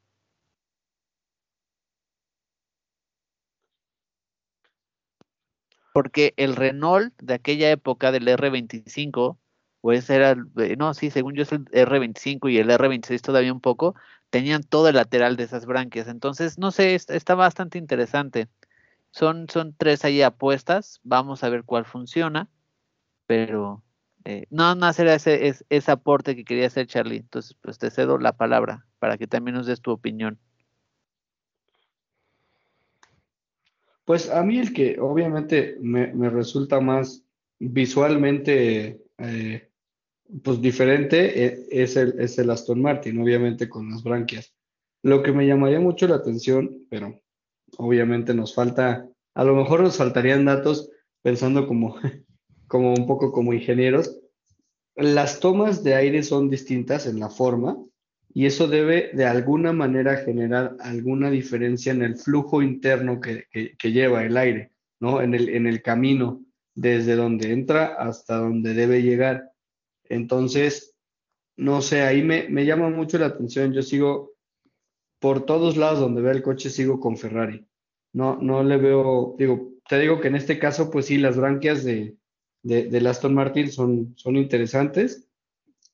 [5.94, 9.38] Porque el Renault de aquella época del R25,
[9.80, 13.52] o ese era, eh, no, sí, según yo es el R25 y el R26 todavía
[13.52, 13.94] un poco,
[14.30, 16.08] tenían todo el lateral de esas branquias.
[16.08, 18.48] Entonces, no sé, está bastante interesante.
[19.10, 22.48] Son, son tres ahí apuestas, vamos a ver cuál funciona,
[23.26, 23.82] pero
[24.24, 27.16] eh, no, no hacer ese, ese, aporte que quería hacer Charlie.
[27.16, 30.38] Entonces, pues te cedo la palabra para que también nos des tu opinión.
[34.04, 37.24] Pues a mí el que obviamente me, resulta más
[37.58, 39.67] visualmente eh,
[40.42, 44.54] pues diferente eh, es el, es el Aston Martin, obviamente con las branquias.
[45.02, 47.20] Lo que me llamaría mucho la atención, pero
[47.76, 50.90] obviamente nos falta, a lo mejor nos faltarían datos
[51.22, 51.96] pensando como,
[52.68, 54.20] como un poco como ingenieros.
[54.96, 57.78] Las tomas de aire son distintas en la forma
[58.34, 63.46] y eso debe de alguna manera generar alguna diferencia en el flujo interno que,
[63.82, 65.22] lleva el aire, ¿no?
[65.22, 69.50] En el, en el camino desde donde entra hasta donde debe llegar.
[70.08, 70.96] Entonces,
[71.56, 73.72] no sé, ahí me, me llama mucho la atención.
[73.72, 74.34] Yo sigo
[75.18, 77.66] por todos lados donde veo el coche sigo con Ferrari.
[78.12, 81.84] No, no le veo, digo, te digo que en este caso, pues sí, las branquias
[81.84, 82.16] de,
[82.62, 85.28] de, Aston Martin son, son interesantes.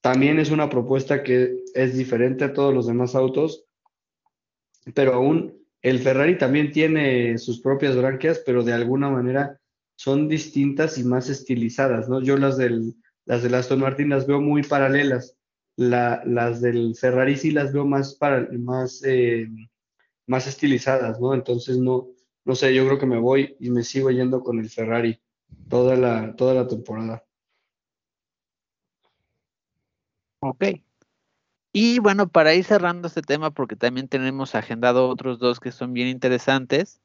[0.01, 3.65] También es una propuesta que es diferente a todos los demás autos,
[4.95, 9.61] pero aún el Ferrari también tiene sus propias branquias, pero de alguna manera
[9.97, 12.21] son distintas y más estilizadas, ¿no?
[12.21, 12.95] Yo las del,
[13.27, 15.37] las del Aston Martin las veo muy paralelas
[15.77, 18.19] las del Ferrari sí las veo más,
[18.59, 19.49] más, eh,
[20.27, 21.35] más estilizadas, ¿no?
[21.35, 22.09] Entonces no,
[22.45, 25.21] no sé, yo creo que me voy y me sigo yendo con el Ferrari
[25.69, 27.25] toda la, toda la temporada.
[30.41, 30.65] Ok.
[31.73, 35.93] Y bueno, para ir cerrando este tema, porque también tenemos agendado otros dos que son
[35.93, 37.01] bien interesantes,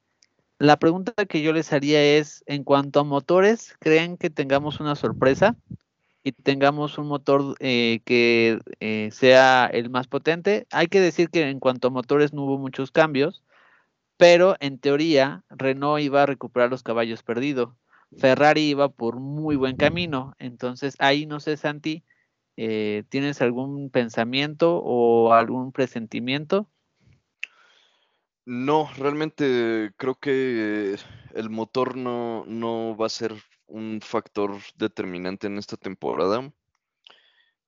[0.58, 4.94] la pregunta que yo les haría es, en cuanto a motores, ¿creen que tengamos una
[4.94, 5.56] sorpresa?
[6.22, 10.66] Y tengamos un motor eh, que eh, sea el más potente.
[10.70, 13.42] Hay que decir que en cuanto a motores no hubo muchos cambios,
[14.16, 17.70] pero en teoría Renault iba a recuperar los caballos perdidos.
[18.18, 20.34] Ferrari iba por muy buen camino.
[20.38, 22.04] Entonces ahí no sé, Santi,
[22.56, 26.68] eh, ¿tienes algún pensamiento o algún presentimiento?
[28.44, 30.96] No, realmente creo que
[31.34, 33.34] el motor no, no va a ser
[33.70, 36.52] un factor determinante en esta temporada.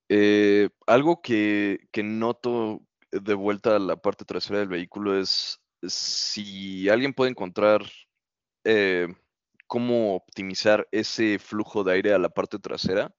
[0.09, 7.15] Eh, algo que, noto de vuelta a la parte trasera del vehículo es si alguien
[7.15, 7.83] puede encontrar
[8.65, 9.09] eh,
[9.67, 13.15] cómo optimizar ese flujo de aire a la parte trasera,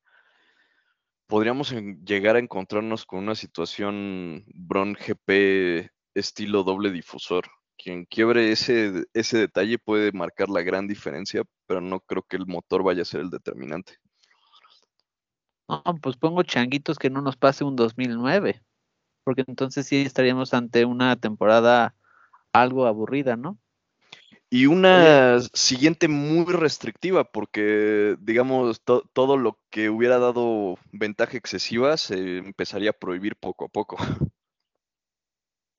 [1.28, 1.74] podríamos
[2.06, 7.46] llegar a encontrarnos con una situación Bron GP estilo doble difusor
[7.84, 12.48] quien quiebre ese, ese detalle puede marcar la gran diferencia, pero no creo que el
[12.48, 13.98] motor vaya a ser el determinante.
[15.68, 18.62] No, pues pongo changuitos que no nos pase un 2009,
[19.24, 21.96] porque entonces sí estaríamos ante una temporada
[22.54, 23.58] algo aburrida, ¿no?
[24.50, 32.38] Y una siguiente muy restrictiva, porque digamos, todo lo que hubiera dado ventaja excesiva se
[32.38, 33.98] empezaría a prohibir poco a poco.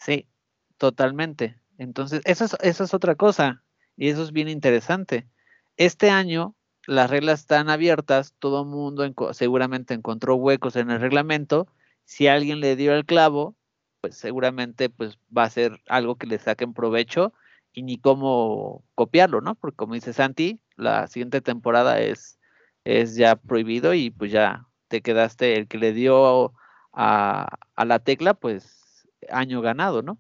[0.00, 0.28] Sí,
[0.76, 1.60] totalmente.
[1.78, 3.62] Entonces, eso es, eso es otra cosa
[3.96, 5.28] y eso es bien interesante.
[5.76, 6.54] Este año
[6.86, 11.66] las reglas están abiertas, todo el mundo seguramente encontró huecos en el reglamento.
[12.04, 13.56] Si alguien le dio el clavo,
[14.00, 17.32] pues seguramente pues va a ser algo que le saquen provecho
[17.72, 19.54] y ni cómo copiarlo, ¿no?
[19.54, 22.38] Porque como dice Santi, la siguiente temporada es,
[22.84, 26.52] es ya prohibido y pues ya te quedaste el que le dio
[26.92, 30.18] a, a la tecla, pues año ganado, ¿no?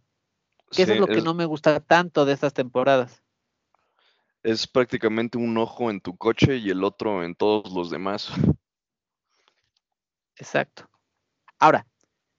[0.74, 3.22] Que eso es lo que no me gusta tanto de estas temporadas.
[4.42, 8.30] Es prácticamente un ojo en tu coche y el otro en todos los demás.
[10.36, 10.88] Exacto.
[11.58, 11.86] Ahora,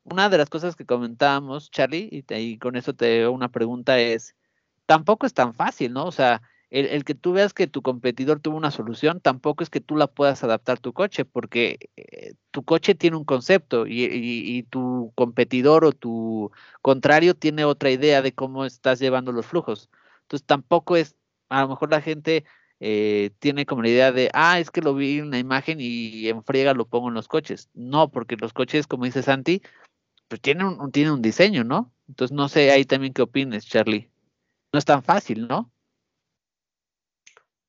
[0.04, 4.00] una de las cosas que comentábamos, Charlie, y, y con eso te doy una pregunta
[4.00, 4.36] es,
[4.86, 6.06] tampoco es tan fácil, ¿no?
[6.06, 9.82] O sea, el, que tú veas que tu competidor tuvo una solución, tampoco es que
[9.82, 15.12] tú la puedas adaptar tu coche, porque eh, tu coche tiene un concepto y, tu
[15.16, 16.52] competidor o tu
[16.82, 19.90] contrario tiene otra idea de cómo estás llevando los flujos.
[20.24, 21.16] Entonces tampoco es,
[21.50, 22.46] a lo mejor la gente
[22.80, 26.28] eh, tiene como la idea de, ah, es que lo vi en una imagen y
[26.30, 27.70] en friega lo pongo en los coches.
[27.74, 29.62] No, porque los coches, como dice Santi,
[30.28, 31.94] pues tienen un, tienen un diseño, ¿no?
[32.08, 34.10] Entonces no sé ahí también qué opines, Charlie.
[34.74, 35.72] No es tan fácil, ¿no?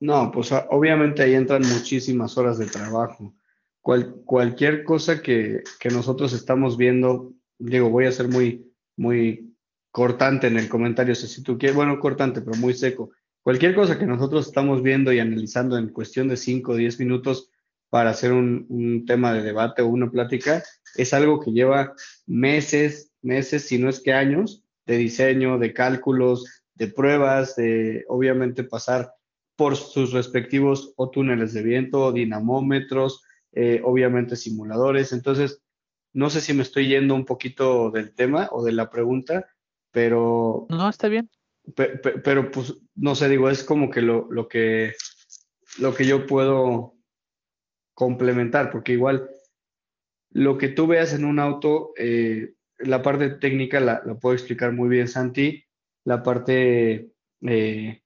[0.01, 3.35] No, pues obviamente ahí entran muchísimas horas de trabajo.
[3.81, 9.55] cualquier cosa que, nosotros estamos viendo, digo, voy a ser muy, muy
[9.91, 13.11] cortante en el comentario, si tú quieres, bueno, cortante, pero muy seco.
[13.43, 17.51] Cualquier cosa que nosotros estamos viendo y analizando en cuestión de 5 o 10 minutos
[17.89, 20.63] para hacer un, un tema de debate o una plática,
[20.97, 21.95] es algo que lleva
[22.27, 28.65] meses, meses, si no es que años, de diseño, de cálculos, de pruebas, de obviamente
[28.65, 29.16] pasar
[29.57, 35.13] por sus respectivos o túneles de viento, dinamómetros, eh, obviamente simuladores.
[35.13, 35.63] Entonces,
[36.13, 39.49] no sé si me estoy yendo un poquito del tema o de la pregunta,
[39.91, 40.67] pero...
[40.69, 41.31] No, está bien.
[41.75, 44.95] Pero, pues, no sé, digo, es como que lo, lo, que
[45.79, 46.95] lo que yo puedo
[47.95, 49.29] complementar, porque igual
[50.31, 54.73] lo que tú veas en un auto, eh, la parte técnica la, la, puedo explicar
[54.73, 55.65] muy bien Santi,
[56.05, 58.03] la parte, eh,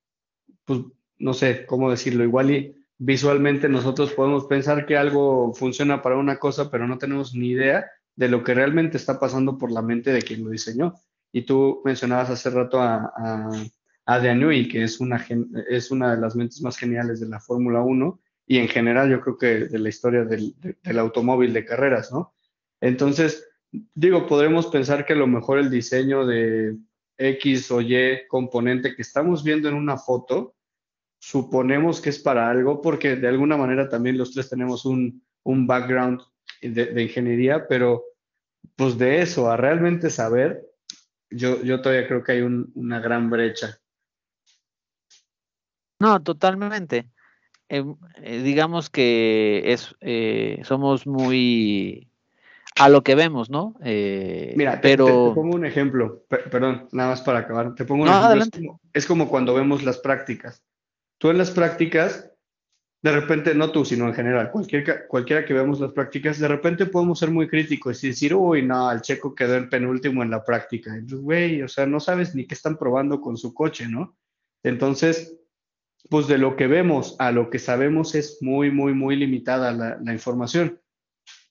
[0.64, 0.80] pues
[1.20, 6.38] no sé cómo decirlo, igual y visualmente nosotros podemos pensar que algo funciona para una
[6.38, 10.12] cosa, pero no tenemos ni idea de lo que realmente está pasando por la mente
[10.12, 10.94] de quien lo diseñó.
[11.33, 13.50] Y tú mencionabas hace rato a, a,
[14.06, 15.24] a que es una,
[15.68, 19.20] es una de las mentes más geniales de la Fórmula 1 y en general yo
[19.20, 22.35] creo que de la historia del, del automóvil de carreras, ¿no?
[22.80, 23.48] Entonces,
[23.94, 26.76] digo, podremos pensar que a lo mejor el diseño de
[27.16, 30.54] X o Y componente que estamos viendo en una foto
[31.20, 36.20] suponemos que es para algo, porque de alguna manera también los tres tenemos un, background
[36.62, 38.04] de, ingeniería, pero
[38.74, 40.66] pues de eso a realmente saber,
[41.30, 43.78] yo, yo todavía creo que hay una gran brecha.
[45.98, 47.11] No, totalmente.
[47.68, 52.09] Em, eh, digamos que es, eh, somos muy
[52.76, 53.74] a lo que vemos, ¿no?
[53.85, 55.04] Eh, Mira, pero...
[55.04, 57.74] Te, pongo un ejemplo, perdón, nada más para acabar.
[57.74, 58.80] Te pongo un ejemplo.
[58.94, 60.64] es como cuando vemos las prácticas
[61.20, 62.33] tú en las prácticas,
[63.02, 66.87] de repente, no tú, sino en general, cualquier, cualquiera que veamos las prácticas, de repente
[66.87, 70.42] podemos ser muy críticos y decir, uy, no, el checo quedó el penúltimo en la
[70.42, 70.92] práctica.
[71.06, 74.16] Güey, o sea, no sabes ni qué están probando con su coche, ¿no?
[74.62, 75.37] Entonces,
[76.09, 79.98] pues de lo que vemos a lo que sabemos es muy, muy, muy limitada la,
[80.02, 80.80] la información.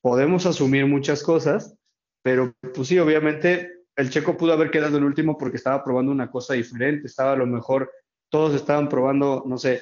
[0.01, 1.77] Podemos asumir muchas cosas,
[2.23, 6.32] pero pues sí, obviamente el checo pudo haber quedado el último porque estaba probando una
[6.32, 7.91] cosa diferente, estaba a lo mejor
[8.30, 9.82] todos estaban probando, no sé,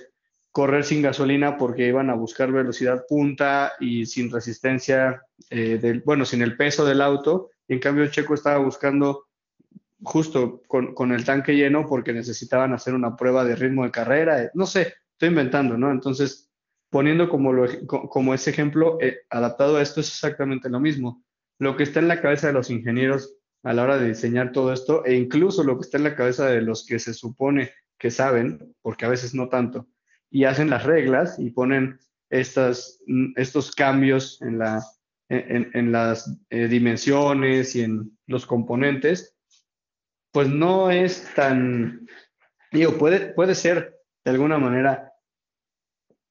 [0.51, 6.25] correr sin gasolina porque iban a buscar velocidad punta y sin resistencia, eh, del, bueno,
[6.25, 7.51] sin el peso del auto.
[7.67, 9.27] Y en cambio, Checo estaba buscando
[10.01, 14.49] justo con, el tanque lleno porque necesitaban hacer una prueba de ritmo de carrera.
[14.53, 15.91] No sé, estoy inventando, ¿no?
[15.91, 16.49] Entonces,
[16.89, 17.53] poniendo como,
[17.87, 21.23] como ese ejemplo, eh, adaptado a esto es exactamente lo mismo.
[21.59, 24.71] Lo que está en la cabeza de los ingenieros a la hora de diseñar todo
[24.71, 28.11] esto e incluso lo que está en la cabeza de los que se supone que
[28.11, 29.87] saben, porque a veces no tanto,
[30.29, 33.01] y hacen las reglas y ponen estas,
[33.35, 34.83] estos cambios en, la,
[35.29, 39.35] en, las eh, dimensiones y en los componentes,
[40.31, 42.07] pues no es tan,
[42.71, 45.13] digo, puede, puede ser de alguna manera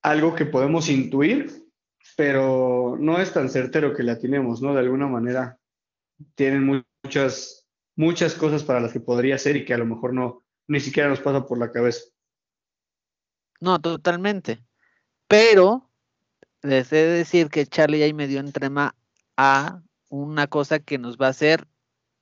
[0.02, 1.66] algo que podemos intuir,
[2.16, 4.74] pero no es tan certero que la tenemos, ¿no?
[4.74, 5.58] De alguna manera
[6.34, 10.45] tienen muchas, muchas cosas para las que podría ser y que a lo mejor no,
[10.68, 12.00] ni siquiera nos pasa por la cabeza.
[13.60, 14.64] No, totalmente.
[15.28, 15.90] Pero
[16.62, 18.94] les he de decir que Charlie ahí me dio entrema
[19.36, 21.66] a una cosa que nos va a hacer,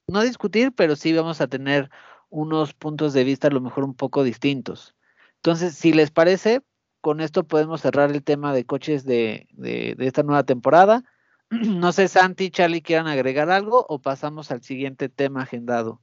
[0.07, 1.91] no discutir, pero sí vamos a tener
[2.29, 4.95] unos puntos de vista a lo mejor un poco distintos.
[5.37, 6.63] Entonces, si les parece,
[7.01, 11.05] con esto podemos cerrar el tema de coches de, de, de esta nueva temporada.
[11.51, 16.01] No sé, Santi, Charlie, ¿quieran agregar algo o pasamos al siguiente tema agendado?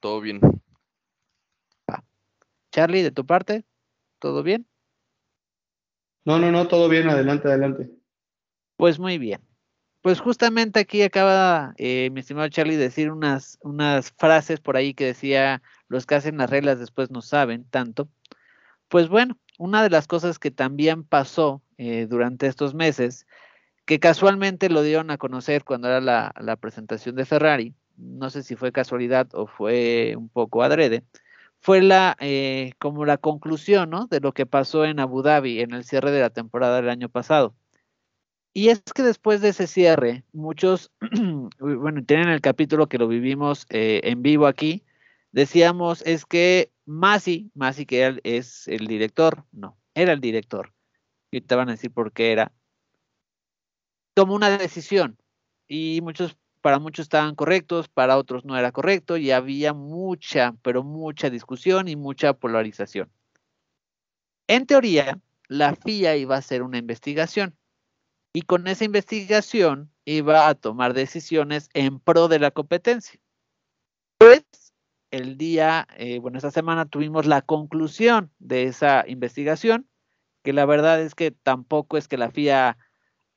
[0.00, 0.40] Todo bien.
[2.70, 3.64] Charlie, de tu parte,
[4.18, 4.66] ¿todo bien?
[6.24, 7.90] No, no, no, todo bien, adelante, adelante.
[8.76, 9.40] Pues muy bien.
[10.02, 14.94] Pues justamente aquí acaba eh, mi estimado Charlie de decir unas, unas frases por ahí
[14.94, 18.08] que decía, los que hacen las reglas después no saben tanto.
[18.88, 23.26] Pues bueno, una de las cosas que también pasó eh, durante estos meses
[23.86, 28.42] que casualmente lo dieron a conocer cuando era la, la presentación de Ferrari, no sé
[28.42, 31.04] si fue casualidad o fue un poco adrede,
[31.60, 34.06] fue la eh, como la conclusión ¿no?
[34.06, 37.08] de lo que pasó en Abu Dhabi en el cierre de la temporada del año
[37.08, 37.54] pasado.
[38.54, 40.90] Y es que después de ese cierre, muchos,
[41.60, 44.84] bueno, tienen el capítulo que lo vivimos eh, en vivo aquí,
[45.32, 50.72] decíamos es que Masi, Masi que es el director, no, era el director,
[51.30, 52.52] y te van a decir por qué era,
[54.14, 55.18] tomó una decisión
[55.68, 60.82] y muchos para muchos estaban correctos, para otros no era correcto y había mucha, pero
[60.82, 63.10] mucha discusión y mucha polarización.
[64.46, 67.56] En teoría, la FIA iba a hacer una investigación
[68.32, 73.20] y con esa investigación iba a tomar decisiones en pro de la competencia.
[74.18, 74.44] Pues
[75.10, 79.88] el día, eh, bueno, esta semana tuvimos la conclusión de esa investigación,
[80.42, 82.76] que la verdad es que tampoco es que la FIA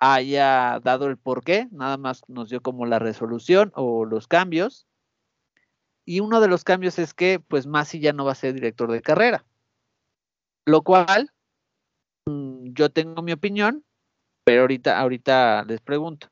[0.02, 4.88] haya dado el porqué, nada más nos dio como la resolución o los cambios.
[6.06, 8.92] Y uno de los cambios es que pues Masi ya no va a ser director
[8.92, 9.46] de carrera.
[10.66, 11.32] Lo cual
[12.26, 13.86] mm, yo tengo mi opinión,
[14.44, 16.30] pero ahorita, ahorita les pregunto.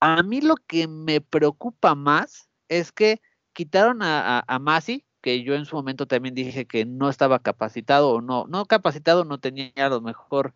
[0.00, 3.20] A mí lo que me preocupa más es que
[3.52, 8.10] quitaron a, a, Masi, que yo en su momento también dije que no estaba capacitado
[8.12, 10.54] o no, no capacitado, no tenía a lo mejor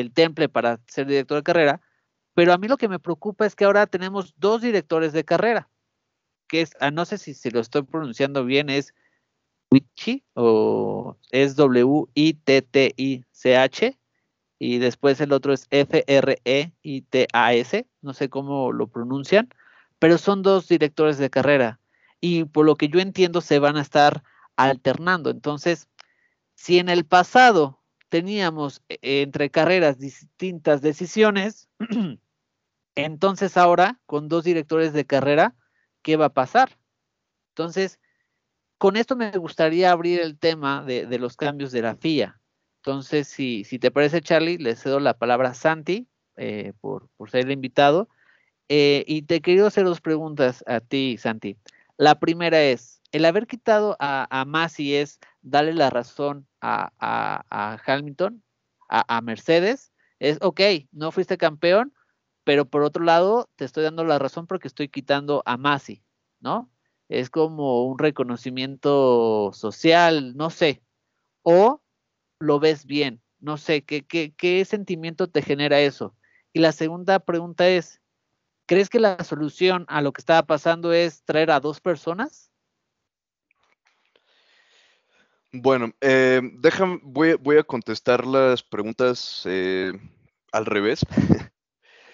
[0.00, 1.80] el temple para ser director de carrera,
[2.34, 5.70] pero a mí lo que me preocupa es que ahora tenemos dos directores de carrera,
[6.48, 8.94] que es, ah, no sé si, se lo estoy pronunciando bien, es
[9.70, 11.98] Wichi o es W-I-T-T-I-C-H
[14.58, 16.26] y después el otro es F-R-E-I-T-A-S,
[18.02, 19.48] no sé cómo lo pronuncian,
[19.98, 21.80] pero son dos directores de carrera
[22.20, 24.22] y por lo que yo entiendo se van a estar
[24.56, 25.30] alternando.
[25.30, 25.88] Entonces,
[26.54, 27.75] si en el pasado
[28.08, 31.68] teníamos eh, entre carreras distintas decisiones,
[32.94, 35.54] entonces ahora con dos directores de carrera,
[36.02, 36.78] ¿qué va a pasar?
[37.50, 37.98] Entonces,
[38.78, 42.40] con esto me gustaría abrir el tema de, los cambios de la FIA.
[42.78, 47.30] Entonces, si, si, te parece, Charlie, le cedo la palabra a Santi eh, por, por,
[47.30, 48.08] ser el invitado.
[48.68, 51.56] Eh, y te quiero hacer dos preguntas a ti, Santi.
[51.96, 58.42] La primera es, el haber quitado a, a Masi es darle la razón a, Hamilton,
[58.88, 60.60] a, Mercedes, es, ok,
[60.92, 61.92] no fuiste campeón,
[62.44, 66.02] pero por otro lado te estoy dando la razón porque estoy quitando a Masi,
[66.40, 66.70] ¿no?
[67.08, 70.82] Es como un reconocimiento social, no sé,
[71.42, 71.82] o
[72.40, 76.16] lo ves bien, no sé, ¿qué, qué, qué sentimiento te genera eso?
[76.52, 78.00] Y la segunda pregunta es,
[78.66, 82.50] ¿crees que la solución a lo que estaba pasando es traer a dos personas?
[85.58, 89.92] Bueno, eh, déjame, voy, voy, a contestar las preguntas eh,
[90.52, 91.00] al revés.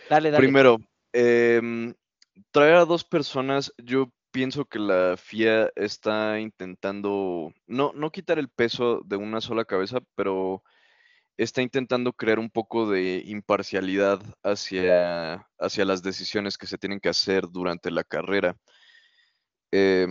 [0.09, 0.36] Dale, dale.
[0.36, 0.78] Primero,
[1.14, 1.95] eh,
[2.51, 8.49] traer a dos personas, yo pienso que la FIA está intentando, no, no quitar el
[8.49, 10.62] peso de una sola cabeza, pero
[11.36, 17.09] está intentando crear un poco de imparcialidad hacia, hacia las decisiones que se tienen que
[17.09, 18.57] hacer durante la carrera.
[19.70, 20.09] Eh,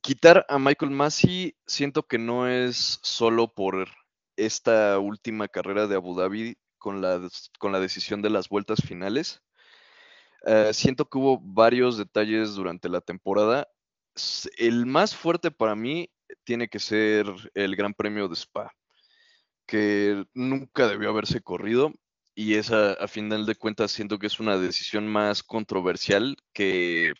[0.00, 3.88] quitar a Michael Massey siento que no es solo por
[4.36, 7.20] esta última carrera de Abu Dhabi con la,
[7.58, 9.42] con la decisión de las vueltas finales.
[10.42, 13.68] Uh, siento que hubo varios detalles durante la temporada.
[14.56, 16.10] El más fuerte para mí
[16.44, 18.72] tiene que ser el Gran Premio de Spa,
[19.66, 21.92] que nunca debió haberse corrido
[22.34, 27.12] y esa, a final de cuentas, siento que es una decisión más controversial que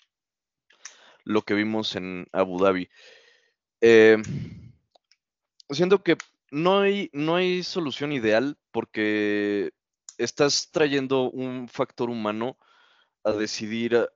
[1.31, 2.89] lo que vimos en Abu Dhabi.
[3.81, 4.18] Eh,
[5.70, 6.16] siento que
[6.51, 9.70] no hay, no hay solución ideal porque
[10.18, 12.59] estás trayendo un factor humano
[13.24, 14.09] a decidir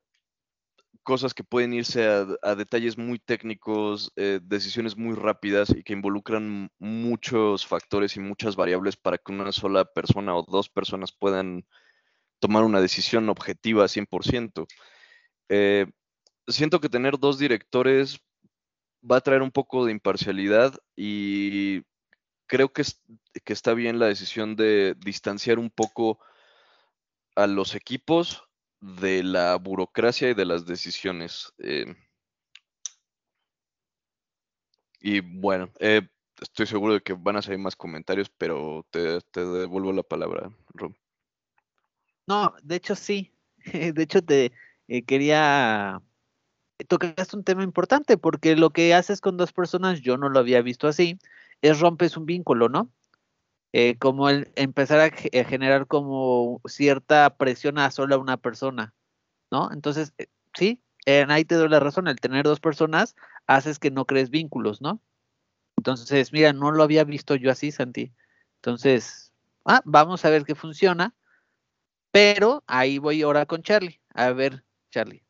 [1.03, 6.71] cosas que pueden irse a, detalles muy técnicos, eh, decisiones muy rápidas y que involucran
[6.79, 11.67] muchos factores y muchas variables para que una sola persona o dos personas puedan
[12.41, 14.67] tomar una decisión objetiva 100%.
[15.51, 15.87] Eh,
[16.49, 18.21] siento que tener dos directores
[19.09, 21.83] va a traer un poco de imparcialidad y
[22.47, 23.03] creo que, es,
[23.45, 26.19] que está bien la decisión de distanciar un poco
[27.37, 28.45] a los equipos
[28.81, 31.53] de la burocracia y de las decisiones.
[31.59, 31.95] Eh,
[35.01, 36.03] y bueno, eh,
[36.41, 40.95] estoy seguro de que van a salir más comentarios, pero te, devuelvo la palabra, Rom.
[42.27, 43.31] No, de hecho sí.
[43.95, 44.53] De hecho te
[44.89, 46.03] eh, quería
[46.89, 50.63] tocaste un tema importante porque lo que haces con dos personas, yo no lo había
[50.63, 51.19] visto así,
[51.63, 52.91] es rompes un vínculo, ¿no?
[53.77, 58.95] eh, como el empezar a, generar como cierta presión a solo una persona,
[59.51, 59.69] ¿no?
[59.73, 63.17] Entonces, eh, sí, ahí te doy la razón, el tener dos personas
[63.49, 65.01] haces que no crees vínculos, ¿no?
[65.77, 68.13] Entonces, mira, no lo había visto yo así, Santi.
[68.59, 69.33] Entonces,
[69.65, 71.13] ah, vamos a ver qué funciona.
[72.13, 74.01] Pero ahí voy ahora con Charlie.
[74.15, 75.25] A ver, Charlie.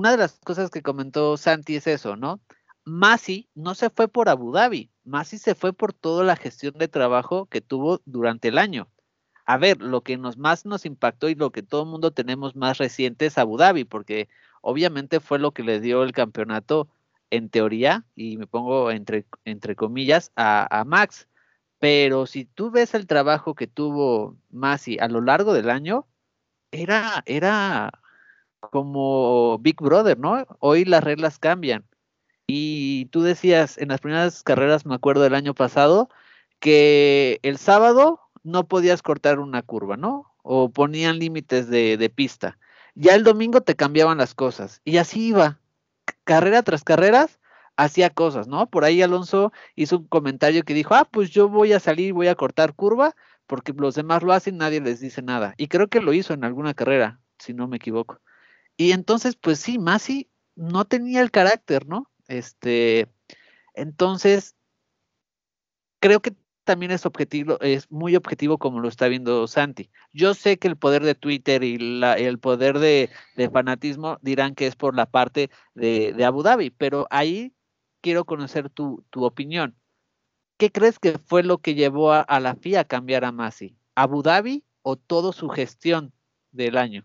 [0.00, 2.40] Una de las cosas que comentó Santi es eso, ¿no?
[2.86, 6.88] Masi no se fue por Abu Dhabi, Masi se fue por toda la gestión de
[6.88, 8.90] trabajo que tuvo durante el año.
[9.44, 12.56] A ver, lo que nos más nos impactó y lo que todo el mundo tenemos
[12.56, 14.30] más reciente es Abu Dhabi, porque
[14.62, 16.88] obviamente fue lo que le dio el campeonato
[17.28, 21.28] en teoría, y me pongo entre, entre comillas, a, Max.
[21.78, 26.06] Pero si tú ves el trabajo que tuvo Masi a lo largo del año,
[26.70, 27.99] era, era
[28.60, 30.46] como Big Brother, ¿no?
[30.60, 31.84] Hoy las reglas cambian.
[32.46, 36.08] Y tú decías en las primeras carreras, me acuerdo del año pasado,
[36.58, 40.34] que el sábado no podías cortar una curva, ¿no?
[40.42, 42.58] O ponían límites de, de pista.
[42.94, 44.80] Ya el domingo te cambiaban las cosas.
[44.84, 45.60] Y así iba.
[46.24, 47.40] Carrera tras carreras,
[47.76, 48.68] hacía cosas, ¿no?
[48.68, 52.28] Por ahí Alonso hizo un comentario que dijo, ah, pues yo voy a salir, voy
[52.28, 53.14] a cortar curva,
[53.46, 55.54] porque los demás lo hacen, nadie les dice nada.
[55.56, 58.20] Y creo que lo hizo en alguna carrera, si no me equivoco.
[58.80, 62.10] Y entonces, pues sí, Masi no tenía el carácter, ¿no?
[62.28, 63.12] Este,
[63.74, 64.56] entonces,
[66.00, 69.90] creo que también es objetivo, es muy objetivo como lo está viendo Santi.
[70.14, 73.10] Yo sé que el poder de Twitter y el poder de,
[73.52, 77.52] fanatismo dirán que es por la parte de, Abu Dhabi, pero ahí
[78.00, 79.76] quiero conocer tu, opinión.
[80.56, 83.76] ¿Qué crees que fue lo que llevó a, a la FIA a cambiar a Masi?
[83.94, 86.14] ¿Abu Dhabi o toda su gestión
[86.50, 87.04] del año?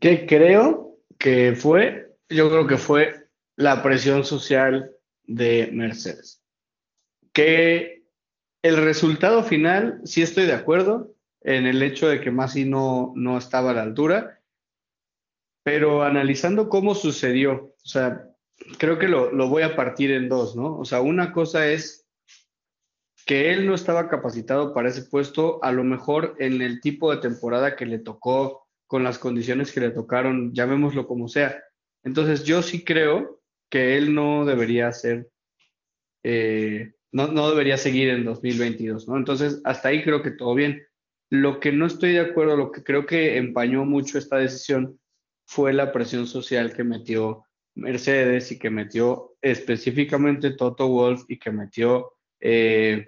[0.00, 2.16] ¿Qué creo que fue?
[2.28, 4.92] Yo creo que fue la presión social
[5.24, 6.42] de Mercedes.
[7.32, 8.04] Que
[8.62, 13.38] el resultado final, sí estoy de acuerdo en el hecho de que Masi no, no
[13.38, 14.40] estaba a la altura,
[15.62, 18.28] pero analizando cómo sucedió, o sea,
[18.78, 20.78] creo que lo, lo voy a partir en dos, ¿no?
[20.78, 22.06] O sea, una cosa es
[23.24, 27.20] que él no estaba capacitado para ese puesto, a lo mejor en el tipo de
[27.20, 31.62] temporada que le tocó, con las condiciones que le tocaron, llamémoslo como sea.
[32.04, 35.28] Entonces yo sí creo que él no debería ser,
[36.22, 39.16] eh, no, no, debería seguir en 2022, ¿no?
[39.16, 40.86] Entonces, hasta ahí creo que todo bien.
[41.30, 45.00] Lo que no estoy de acuerdo, lo que creo que empañó mucho esta decisión
[45.46, 51.50] fue la presión social que metió Mercedes y que metió específicamente Toto Wolf y que
[51.50, 53.06] metió eh,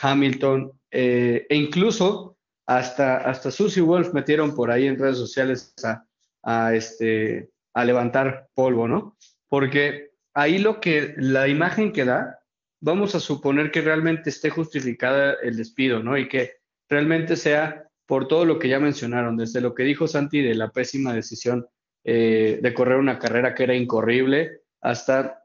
[0.00, 2.35] Hamilton eh, e incluso
[2.66, 6.04] hasta, hasta Susie Wolf metieron por ahí en redes sociales a,
[6.42, 9.16] a, este, a levantar polvo, ¿no?
[9.48, 12.40] porque ahí lo que la imagen que da,
[12.80, 16.18] vamos a suponer que realmente esté justificada el despido, ¿no?
[16.18, 16.52] Y que
[16.88, 20.70] realmente sea por todo lo que ya mencionaron, desde lo que dijo Santi de la
[20.70, 21.66] pésima decisión
[22.04, 25.42] eh, de correr una carrera que era incorrible, hasta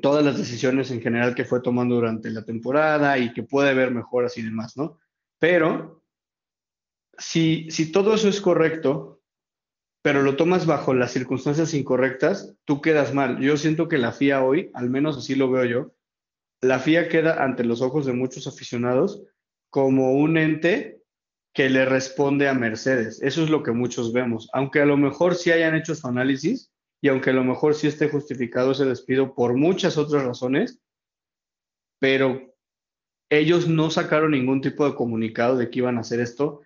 [0.00, 3.90] todas las decisiones en general que fue tomando durante la temporada y que puede haber
[3.90, 4.98] mejoras y demás, ¿no?
[5.38, 6.01] Pero
[7.18, 9.20] si, todo eso es correcto,
[10.02, 13.40] pero lo tomas bajo las circunstancias incorrectas, tú quedas mal.
[13.40, 15.94] Yo siento que la FIA hoy, al menos así lo veo yo,
[16.60, 19.22] la FIA queda ante los ojos de muchos aficionados
[19.70, 21.02] como un ente
[21.54, 23.20] que le responde a Mercedes.
[23.22, 24.48] Eso es lo que muchos vemos.
[24.52, 27.86] Aunque a lo mejor sí hayan hecho su análisis y aunque a lo mejor sí
[27.86, 30.80] esté justificado ese despido por muchas otras razones,
[31.98, 32.54] pero
[33.28, 36.62] ellos no sacaron ningún tipo de comunicado de que iban a hacer esto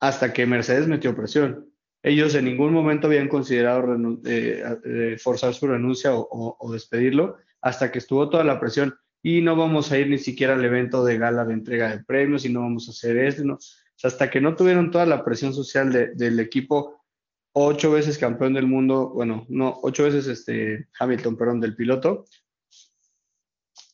[0.00, 1.70] hasta que Mercedes metió presión
[2.02, 3.84] ellos en ningún momento habían considerado
[4.24, 9.54] eh, eh, forzar su renuncia o, despedirlo hasta que estuvo toda la presión y no
[9.54, 12.60] vamos a ir ni siquiera al evento de gala de entrega de premios y no
[12.60, 13.44] vamos a hacer esto.
[13.44, 13.58] ¿no?
[14.02, 17.04] hasta que no tuvieron toda la presión social del equipo,
[17.52, 22.24] ocho veces campeón del mundo, bueno, no, ocho veces este, Hamilton, perdón, del piloto.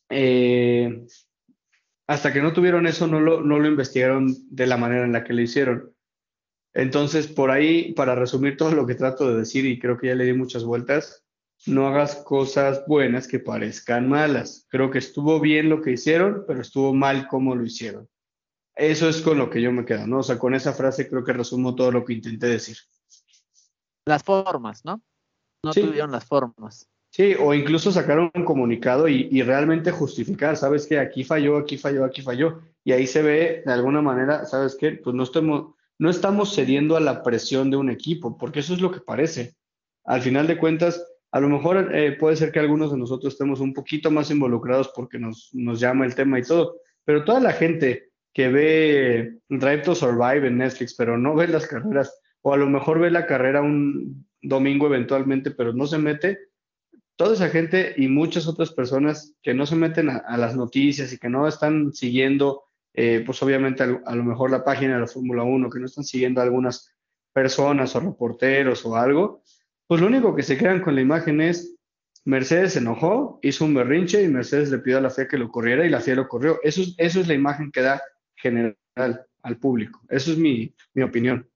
[0.09, 1.05] Eh,
[2.07, 5.25] hasta que no tuvieron eso, no lo, no lo investigaron de la manera en la
[5.25, 5.96] que lo hicieron.
[6.77, 10.15] Entonces, por ahí, para resumir todo lo que trato de decir, y creo que ya
[10.15, 11.25] le di muchas vueltas,
[11.65, 14.67] no hagas cosas buenas que parezcan malas.
[14.69, 18.07] Creo que estuvo bien lo que hicieron, pero estuvo mal cómo lo hicieron.
[18.75, 20.19] Eso es con lo que yo me quedo, ¿no?
[20.19, 22.77] O sea, con esa frase creo que resumo todo lo que intenté decir.
[24.05, 25.01] Las formas, ¿no?
[25.63, 26.87] No tuvieron las formas.
[27.09, 30.99] Sí, o incluso sacar un comunicado y, y, realmente justificar, ¿sabes qué?
[30.99, 32.61] Aquí falló, aquí falló, aquí falló.
[32.83, 34.91] Y ahí se ve de alguna manera, ¿sabes qué?
[34.91, 38.81] Pues no estamos, no estamos cediendo a la presión de un equipo, porque eso es
[38.81, 39.55] lo que parece.
[40.05, 43.59] Al final de cuentas, a lo mejor eh, puede ser que algunos de nosotros estemos
[43.59, 47.53] un poquito más involucrados porque nos, nos llama el tema y todo, pero toda la
[47.53, 52.57] gente que ve Drive to Survive en Netflix, pero no ve las carreras, o a
[52.57, 56.37] lo mejor ve la carrera un domingo eventualmente, pero no se mete,
[57.17, 61.17] toda esa gente y muchas otras personas que no se meten a, las noticias y
[61.17, 62.63] que no están siguiendo,
[62.99, 66.03] eh, pues obviamente a, lo mejor la página de la Fórmula 1, que no están
[66.03, 66.95] siguiendo a algunas
[67.31, 69.43] personas o reporteros o algo,
[69.85, 71.75] pues lo único que se quedan con la imagen es
[72.25, 75.51] Mercedes se enojó, hizo un berrinche y Mercedes le pidió a la FIA que lo
[75.51, 76.59] corriera y la FIA lo corrió.
[76.63, 78.01] Eso es, eso es la imagen que da
[78.35, 80.01] general al público.
[80.09, 81.47] Eso es mi, mi opinión.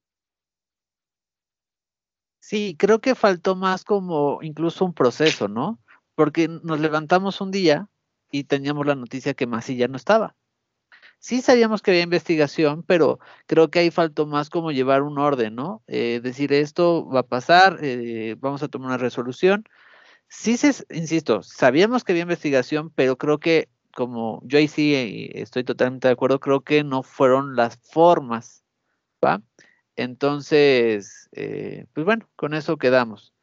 [2.39, 5.79] Sí, creo que faltó más como incluso un proceso, ¿no?
[6.13, 7.89] Porque nos levantamos un día
[8.31, 10.35] y teníamos la noticia que ya no estaba.
[11.21, 15.53] Sí sabíamos que había investigación, pero creo que ahí faltó más como llevar un orden,
[15.53, 15.83] ¿no?
[15.85, 19.65] Eh, decir esto va a pasar, eh, vamos a tomar una resolución.
[20.29, 25.41] Sí, se, insisto, sabíamos que había investigación, pero creo que como yo ahí sí eh,
[25.41, 28.63] estoy totalmente de acuerdo, creo que no fueron las formas,
[29.23, 29.43] ¿va?
[29.95, 31.29] Entonces,
[31.93, 33.33] pues bueno, con eso quedamos.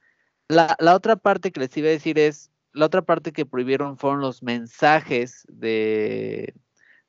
[0.48, 4.20] La, otra parte que les iba a decir es, la otra parte que prohibieron fueron
[4.20, 6.54] los mensajes de,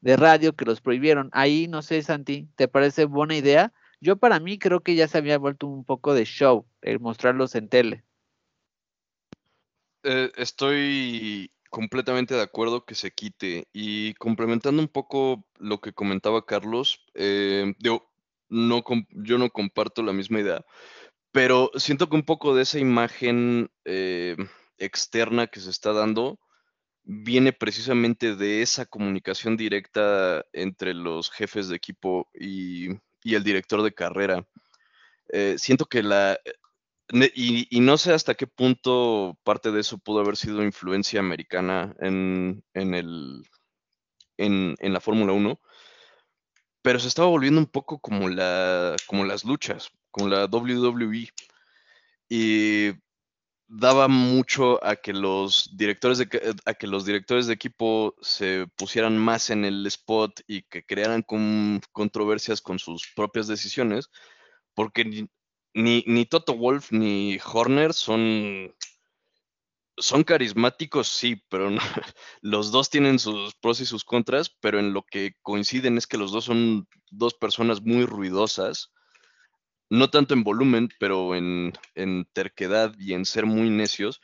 [0.02, 1.30] de radio que los prohibieron.
[1.32, 3.74] Ahí, no sé, Santi, ¿te parece buena idea?
[4.02, 7.56] Yo para mí creo que ya se había vuelto un poco de show el mostrarlos
[7.56, 8.04] en tele.
[10.04, 16.46] Eh, estoy completamente de acuerdo que se quite y complementando un poco lo que comentaba
[16.46, 17.74] Carlos, eh,
[18.50, 20.66] no, yo no comparto la misma idea,
[21.32, 24.36] pero siento que un poco de esa imagen eh,
[24.78, 26.40] externa que se está dando
[27.12, 32.90] viene precisamente de esa comunicación directa entre los jefes de equipo y,
[33.24, 34.48] el director de carrera.
[35.30, 36.40] Eh, siento que la...
[37.34, 42.62] Y, no sé hasta qué punto parte de eso pudo haber sido influencia americana en,
[42.76, 43.44] el,
[44.38, 45.60] en, en la Fórmula 1,
[46.84, 51.30] pero se estaba volviendo un poco como, la, como las luchas, como la WWE.
[52.30, 52.92] Y
[53.70, 59.18] daba mucho a que los directores de a que los directores de equipo se pusieran
[59.18, 61.24] más en el spot y que crearan
[61.92, 64.10] controversias con sus propias decisiones,
[64.74, 65.30] porque
[65.74, 68.74] ni, ni Toto Wolf ni Horner son
[69.98, 71.70] son carismáticos, sí, pero
[72.42, 76.18] los dos tienen sus pros y sus contras, pero en lo que coinciden es que
[76.18, 78.92] los dos son dos personas muy ruidosas,
[79.90, 81.74] no tanto en volumen, pero en,
[82.34, 84.22] terquedad y en ser muy necios.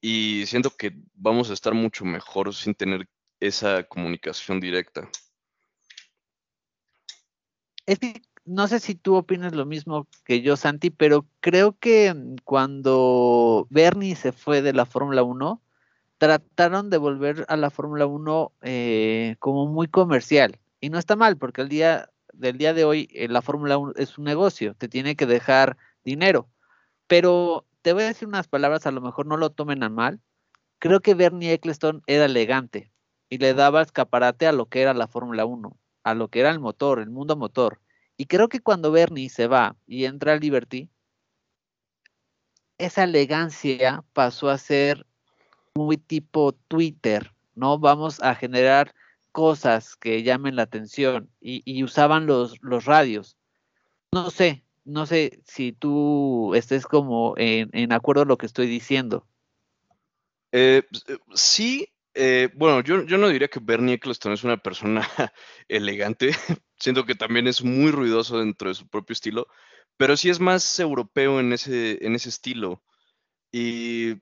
[0.00, 3.08] Y siento que vamos a estar mucho mejor sin tener
[3.40, 5.08] esa comunicación directa.
[7.86, 7.98] Es
[8.44, 12.14] no sé si tú opinas lo mismo que yo, Santi, pero creo que
[12.44, 15.62] cuando Bernie se fue de la Fórmula 1,
[16.18, 20.58] trataron de volver a la Fórmula 1 eh, como muy comercial.
[20.80, 23.94] Y no está mal, porque el día del día de hoy eh, la Fórmula 1
[23.96, 26.48] es un negocio, te tiene que dejar dinero.
[27.06, 30.20] Pero te voy a decir unas palabras, a lo mejor no lo tomen a mal.
[30.78, 32.90] Creo que Bernie Eccleston era elegante
[33.28, 36.50] y le daba escaparate a lo que era la Fórmula 1, a lo que era
[36.50, 37.80] el motor, el mundo motor.
[38.16, 40.88] Y creo que cuando Bernie se va y entra a Liberty,
[42.78, 45.06] esa elegancia pasó a ser
[45.74, 47.78] muy tipo Twitter, ¿no?
[47.78, 48.94] Vamos a generar
[49.32, 53.36] cosas que llamen la atención y, usaban los, los radios.
[54.12, 58.66] No sé, no sé si tú estés como en, en acuerdo con lo que estoy
[58.66, 59.26] diciendo.
[60.52, 65.00] Eh, eh, sí, eh, bueno, yo, yo, no diría que Bernie Eccleston es una persona
[65.68, 66.30] elegante.
[66.78, 69.48] Siento que también es muy ruidoso dentro de su propio estilo,
[69.96, 72.82] pero sí es más europeo en ese, en ese estilo.
[73.50, 74.14] Y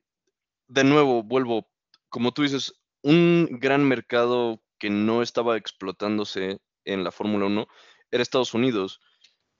[0.68, 1.68] de nuevo, vuelvo,
[2.08, 7.68] como tú dices, un gran mercado que no estaba explotándose en la Fórmula 1
[8.10, 9.00] era Estados Unidos.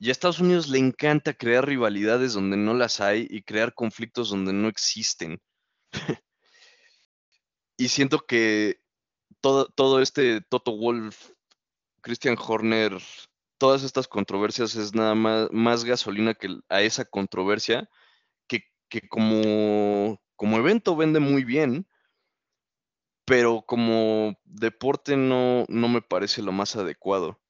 [0.00, 4.30] Y a Estados Unidos le encanta crear rivalidades donde no las hay y crear conflictos
[4.30, 5.40] donde no existen.
[7.76, 8.80] y siento que
[9.40, 11.30] todo, todo este Toto Wolf,
[12.00, 12.98] Christian Horner,
[13.58, 17.88] todas estas controversias es nada más, más gasolina que a esa controversia
[18.90, 21.86] que, como, como evento vende muy bien,
[23.30, 27.40] pero como deporte no, no me parece lo más adecuado.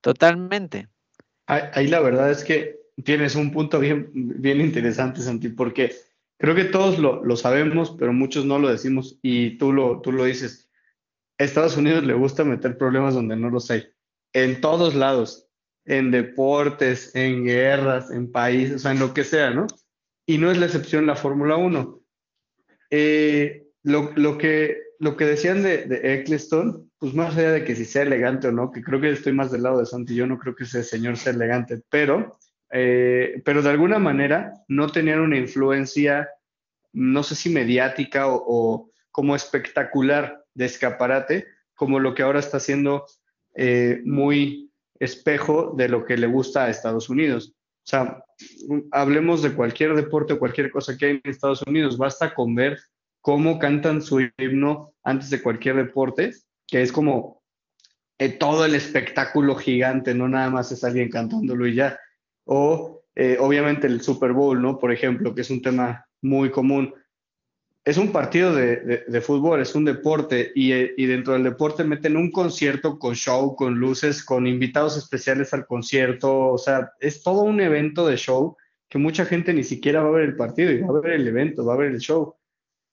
[0.00, 0.88] Totalmente.
[1.46, 5.92] Ahí la verdad es que tienes un punto bien, bien interesante, Santi, porque
[6.38, 10.24] Creo que todos lo, sabemos, pero muchos no lo decimos y tú lo, tú lo
[10.24, 10.70] dices.
[11.38, 13.86] A Estados Unidos le gusta meter problemas donde no los hay.
[14.32, 15.48] En todos lados,
[15.84, 19.66] en deportes, en guerras, en países, o sea, en lo que sea, ¿no?
[20.26, 22.03] Y no es la excepción la Fórmula 1.
[22.96, 24.78] Eh, lo, que,
[25.18, 28.84] decían de, de, Eccleston, pues más allá de que si sea elegante o no, que
[28.84, 31.32] creo que estoy más del lado de Santi, yo no creo que ese señor sea
[31.32, 32.38] elegante, pero,
[32.70, 36.28] eh, de alguna manera no tenían una influencia,
[36.92, 43.06] no sé si mediática o, como espectacular de escaparate, como lo que ahora está haciendo
[43.56, 44.70] eh, muy
[45.00, 47.56] espejo de lo que le gusta a Estados Unidos.
[47.84, 48.24] O sea,
[48.92, 52.78] hablemos de cualquier deporte o cualquier cosa que hay en Estados Unidos, basta con ver
[53.20, 56.32] cómo cantan su himno antes de cualquier deporte,
[56.66, 57.42] que es como
[58.18, 61.98] eh, todo el espectáculo gigante, no nada más es alguien cantándolo y ya.
[62.44, 64.78] O eh, obviamente el Super Bowl, ¿no?
[64.78, 66.94] Por ejemplo, que es un tema muy común
[67.84, 72.30] es un partido de, fútbol, es un deporte eh, y, dentro del deporte meten un
[72.30, 77.60] concierto con show, con luces, con invitados especiales al concierto, o sea, es todo un
[77.60, 78.56] evento de show
[78.88, 81.28] que mucha gente ni siquiera va a ver el partido y va a ver el
[81.28, 82.36] evento, va a ver el show.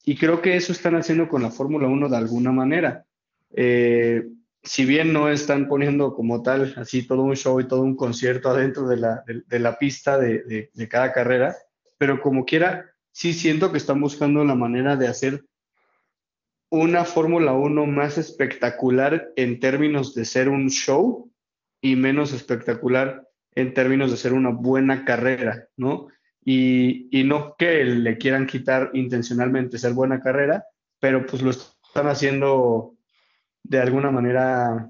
[0.04, 3.06] Y creo que eso están haciendo con la Fórmula 1 de alguna manera.
[3.54, 4.28] Eh,
[4.64, 8.50] si bien no están poniendo como tal así todo un show y todo un concierto
[8.50, 11.56] adentro de la, de la pista de cada carrera,
[11.98, 15.46] pero como quiera, sí siento que están buscando la manera de hacer
[16.70, 21.30] una Fórmula 1 más espectacular en términos de ser un show
[21.82, 26.08] y menos espectacular en términos de ser una buena carrera, ¿no?
[26.44, 30.66] Y, no que le quieran quitar intencionalmente ser buena carrera,
[31.00, 32.96] pero pues lo están haciendo
[33.64, 34.90] de alguna manera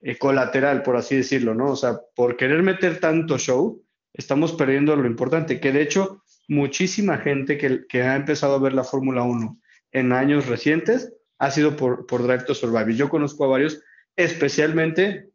[0.00, 1.72] eh, colateral, por así decirlo, ¿no?
[1.72, 3.84] O sea, por querer meter tanto show,
[4.14, 8.84] estamos perdiendo lo importante, que de hecho muchísima gente que, ha empezado a ver la
[8.84, 9.58] Fórmula 1
[9.92, 12.94] en años recientes ha sido por, por Drive to Survive.
[12.94, 13.80] Yo conozco a varios,
[14.16, 15.30] especialmente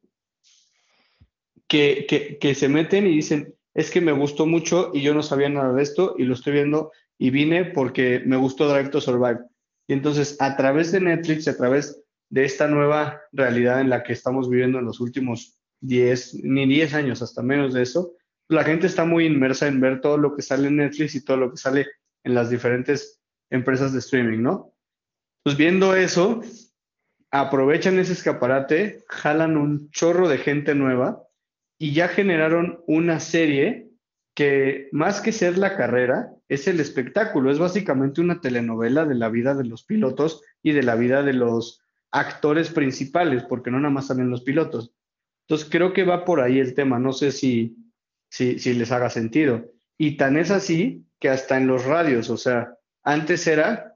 [1.68, 5.49] que, que, se meten y dicen, es que me gustó mucho y yo no sabía
[5.49, 9.39] nada de esto y lo estoy viendo y vine porque me gustó Drive to Survive.
[9.88, 14.14] Y entonces, a través de Netflix, a través de esta nueva realidad en la que
[14.14, 18.14] estamos viviendo en los últimos 10, ni 10 años, hasta menos de eso,
[18.49, 21.37] la gente está muy inmersa en ver todo lo que sale en Netflix y todo
[21.37, 21.87] lo que sale
[22.23, 24.73] en las diferentes empresas de streaming, ¿no?
[25.43, 26.41] Pues viendo eso,
[27.31, 31.23] aprovechan ese escaparate, jalan un chorro de gente nueva
[31.77, 33.89] y ya generaron una serie
[34.33, 39.29] que más que ser la carrera, es el espectáculo, es básicamente una telenovela de la
[39.29, 41.81] vida de los pilotos y de la vida de los
[42.11, 44.93] actores principales, porque no nada más salen los pilotos.
[45.47, 47.77] Entonces creo que va por ahí el tema, no sé si,
[48.30, 49.65] si, les haga sentido.
[49.97, 52.73] Y tan es así que hasta en los radios, o sea,
[53.03, 53.95] antes era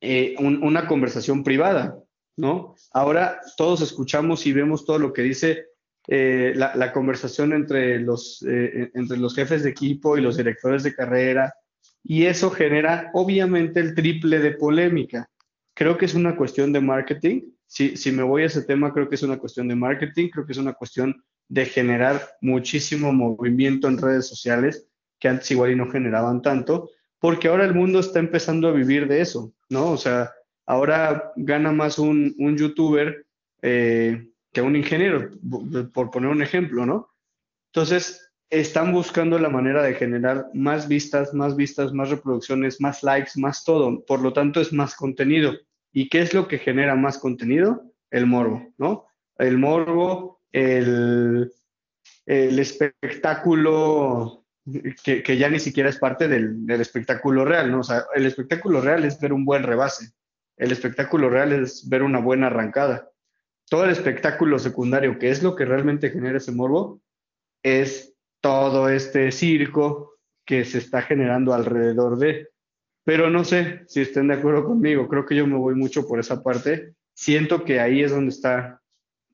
[0.00, 1.98] eh, una conversación privada,
[2.36, 2.74] ¿no?
[2.92, 5.66] Ahora todos escuchamos y vemos todo lo que dice
[6.06, 10.94] eh, la, conversación entre los, eh, entre los jefes de equipo y los directores de
[10.94, 11.54] carrera,
[12.02, 15.28] y eso genera obviamente el triple de polémica.
[15.74, 17.42] Creo que es una cuestión de marketing.
[17.66, 20.46] Si, si me voy a ese tema, creo que es una cuestión de marketing, creo
[20.46, 24.86] que es una cuestión de generar muchísimo movimiento en redes sociales
[25.18, 29.08] que antes igual y no generaban tanto, porque ahora el mundo está empezando a vivir
[29.08, 29.90] de eso, ¿no?
[29.90, 30.30] O sea,
[30.66, 33.26] ahora gana más un, un youtuber
[33.62, 35.30] eh, que un ingeniero,
[35.92, 37.08] por poner un ejemplo, ¿no?
[37.72, 43.32] Entonces, están buscando la manera de generar más vistas, más vistas, más reproducciones, más likes,
[43.36, 44.04] más todo.
[44.06, 45.52] Por lo tanto, es más contenido.
[45.92, 47.82] ¿Y qué es lo que genera más contenido?
[48.10, 49.06] El morbo, ¿no?
[49.36, 51.52] El morbo el,
[52.26, 54.44] espectáculo
[55.02, 57.80] que, ya ni siquiera es parte del, espectáculo real, ¿no?
[57.80, 60.12] O sea, el espectáculo real es ver un buen rebase,
[60.56, 63.10] el espectáculo real es ver una buena arrancada.
[63.70, 67.00] Todo el espectáculo secundario, que es lo que realmente genera ese morbo,
[67.62, 70.14] es todo este circo
[70.46, 72.48] que se está generando alrededor de.
[73.04, 76.18] Pero no sé si estén de acuerdo conmigo, creo que yo me voy mucho por
[76.18, 76.94] esa parte.
[77.14, 78.77] Siento que ahí es donde está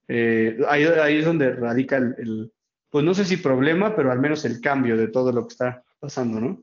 [0.09, 2.53] eh, ahí, es donde radica el,
[2.91, 5.85] pues no sé si problema, pero al menos el cambio de todo lo que está
[5.99, 6.63] pasando, ¿no?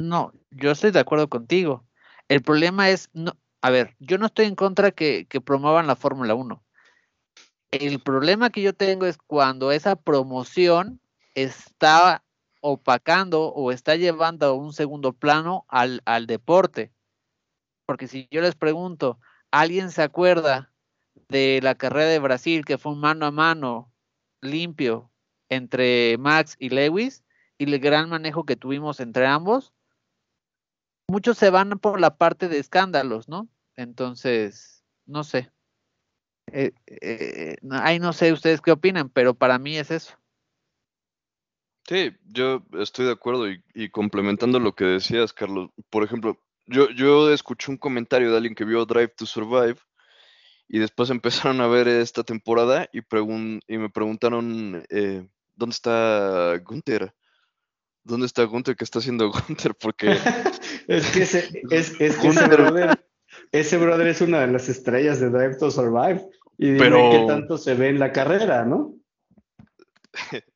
[0.00, 1.84] No, yo estoy de acuerdo contigo.
[2.28, 6.34] El problema es, no, a ver, yo no estoy en contra que, promuevan la Fórmula
[6.34, 6.62] 1.
[7.72, 11.00] El problema que yo tengo es cuando esa promoción
[11.34, 12.24] está
[12.60, 16.92] opacando o está llevando a un segundo plano al deporte.
[17.86, 19.18] Porque si yo les pregunto,
[19.50, 20.72] ¿alguien se acuerda
[21.28, 23.92] de la carrera de Brasil, que fue un mano a mano
[24.40, 25.10] limpio
[25.48, 27.24] entre Max y Lewis,
[27.58, 29.72] y el gran manejo que tuvimos entre ambos,
[31.08, 33.48] muchos se van por la parte de escándalos, ¿no?
[33.76, 35.50] Entonces, no sé.
[36.52, 40.14] Eh, eh, ahí no sé ustedes qué opinan, pero para mí es eso.
[41.88, 45.70] Sí, yo estoy de acuerdo y, y, complementando lo que decías, Carlos.
[45.88, 49.78] Por ejemplo, yo, yo escuché un comentario de alguien que vio Drive to Survive
[50.68, 57.14] y después empezaron a ver esta temporada y, y me preguntaron, eh, ¿dónde está Gunther?
[58.04, 58.76] ¿Dónde está Gunther?
[58.76, 59.74] ¿Qué está haciendo Gunther?
[59.74, 60.12] Porque...
[60.88, 63.04] es que, ese, es, es ese, brother,
[63.52, 66.26] ese brother es una de las estrellas de Drive to Survive.
[66.56, 67.10] Y dime Pero...
[67.10, 68.94] qué tanto se ve en la carrera, ¿no?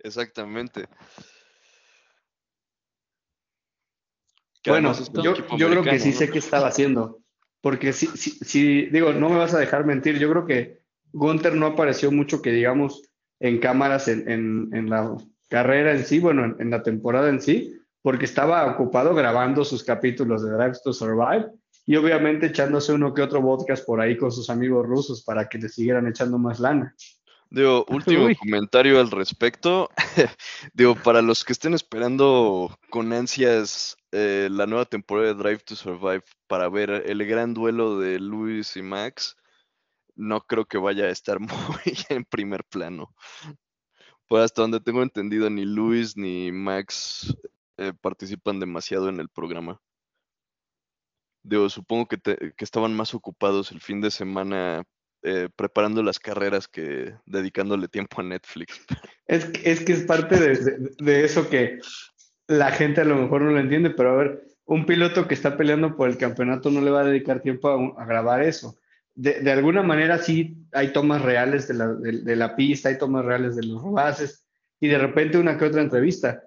[0.00, 0.88] Exactamente.
[4.66, 4.92] Bueno,
[5.22, 7.21] yo, yo creo que sí sé qué estaba haciendo.
[7.62, 10.82] Porque si, si, digo, no me vas a dejar mentir, yo creo que
[11.12, 13.02] Gunther no apareció mucho que digamos
[13.40, 15.16] en cámaras en, en, la
[15.48, 20.44] carrera en sí, bueno, en, la temporada en sí, porque estaba ocupado grabando sus capítulos
[20.44, 21.46] de Drive to Survive
[21.86, 25.58] y obviamente echándose uno que otro podcast por ahí con sus amigos rusos para que
[25.58, 26.94] le siguieran echando más lana.
[27.53, 29.90] Digo, último comentario al respecto.
[30.72, 35.76] Digo, para los que estén esperando con ansias eh, la nueva temporada de Drive to
[35.76, 39.36] Survive para ver el gran duelo de Luis y Max,
[40.14, 43.14] no creo que vaya a estar muy en primer plano.
[44.28, 47.36] Pues hasta donde tengo entendido, ni Luis ni Max
[47.76, 49.78] eh, participan demasiado en el programa.
[51.42, 54.84] Digo, supongo que, que, estaban más ocupados el fin de semana
[55.22, 58.80] eh, preparando las carreras que dedicándole tiempo a Netflix.
[59.26, 61.78] Es, es que es parte de, de, eso que
[62.48, 65.56] la gente a lo mejor no lo entiende, pero a ver, un piloto que está
[65.56, 68.78] peleando por el campeonato no le va a dedicar tiempo a, grabar eso.
[69.14, 73.56] De, alguna manera sí hay tomas reales de la, de, la, pista, hay tomas reales
[73.56, 74.46] de los bases
[74.80, 76.42] y de repente una que otra entrevista.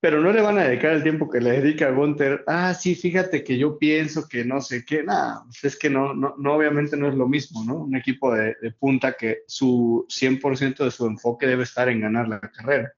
[0.00, 2.44] Pero no le van a dedicar el tiempo que le dedica a Gunter.
[2.46, 5.02] Ah, sí, fíjate que yo pienso que no sé qué.
[5.02, 7.78] Nada, pues es que no, no, no, obviamente no es lo mismo, ¿no?
[7.78, 12.28] Un equipo de, de punta que su 100% de su enfoque debe estar en ganar
[12.28, 12.92] la carrera.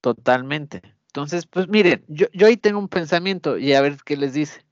[0.00, 0.82] Totalmente.
[1.08, 4.64] Entonces, pues miren, yo, yo ahí tengo un pensamiento y a ver qué les dice.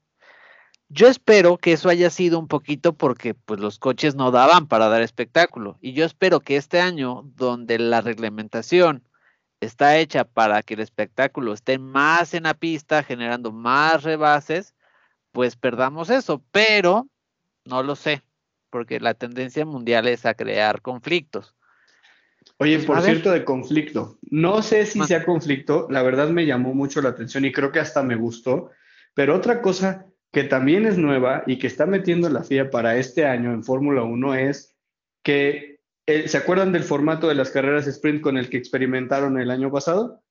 [0.92, 4.88] Yo espero que eso haya sido un poquito porque pues los coches no daban para
[4.88, 5.78] dar espectáculo.
[5.80, 9.04] Y yo espero que este año donde la reglamentación
[9.60, 14.74] está hecha para que el espectáculo esté más en la pista, generando más rebases,
[15.30, 17.06] pues perdamos eso, pero
[17.64, 18.22] no lo sé,
[18.68, 21.54] porque la tendencia mundial es a crear conflictos.
[22.56, 24.18] Oye, pues, por cierto, de conflicto.
[24.22, 27.78] No sé si sea conflicto, la verdad me llamó mucho la atención y creo que
[27.78, 28.70] hasta me gustó,
[29.14, 33.26] pero otra cosa que también es nueva y que está metiendo la FIA para este
[33.26, 34.76] año en Fórmula 1 es
[35.24, 39.50] que, eh, ¿se acuerdan del formato de las carreras sprint con el que experimentaron el
[39.50, 40.22] año pasado?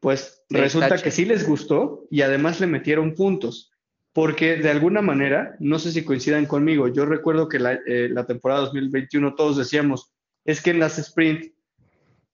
[0.00, 3.72] Pues resulta que sí les gustó y además le metieron puntos,
[4.12, 8.26] porque de alguna manera, no sé si coincidan conmigo, yo recuerdo que la, eh, la
[8.26, 10.12] temporada 2021 todos decíamos,
[10.44, 11.56] es que en las sprint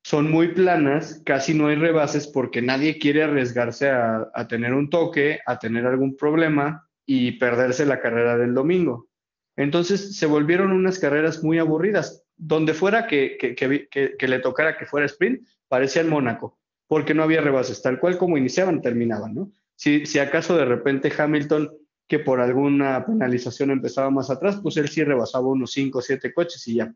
[0.02, 5.40] son muy planas, casi no hay rebases porque nadie quiere arriesgarse a, tener un toque,
[5.46, 9.08] a tener algún problema y perderse la carrera del domingo.
[9.56, 12.24] Entonces se volvieron unas carreras muy aburridas.
[12.36, 16.58] Donde fuera que, que, le tocara que fuera sprint, parecía el Mónaco,
[16.88, 19.52] porque no había rebases, tal cual como iniciaban, terminaban, ¿no?
[19.76, 21.70] Si, si acaso de repente Hamilton,
[22.08, 26.32] que por alguna penalización empezaba más atrás, pues él sí rebasaba unos 5 o 7
[26.32, 26.94] coches y ya.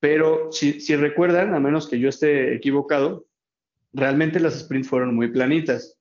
[0.00, 3.26] Pero si, recuerdan, a menos que yo esté equivocado,
[3.92, 5.96] realmente las sprints fueron muy planitas.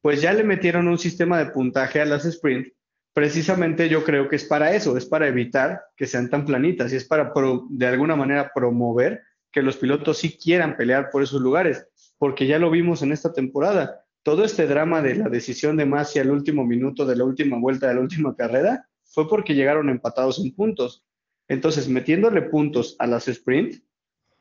[0.00, 2.72] Pues ya le metieron un sistema de puntaje a las sprints.
[3.14, 6.96] Precisamente yo creo que es para eso, es para evitar que sean tan planitas y
[6.96, 7.32] es para
[7.70, 11.86] de alguna manera promover que los pilotos sí quieran pelear por esos lugares,
[12.18, 14.04] porque ya lo vimos en esta temporada.
[14.24, 17.86] Todo este drama de la decisión de Masi al último minuto de la última vuelta
[17.86, 21.04] de la última carrera fue porque llegaron empatados en puntos.
[21.46, 23.76] Entonces, metiéndole puntos a las sprint,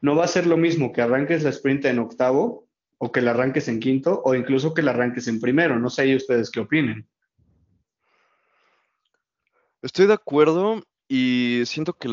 [0.02, 2.68] no va a ser lo mismo que arranques la sprint en octavo
[2.98, 5.78] o que la arranques en quinto o incluso que la arranques en primero.
[5.78, 7.08] No sé ustedes qué opinen.
[9.84, 12.10] Estoy de acuerdo y siento que,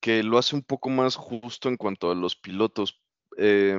[0.00, 3.00] que lo hace un poco más justo en cuanto a los pilotos.
[3.38, 3.76] Eh,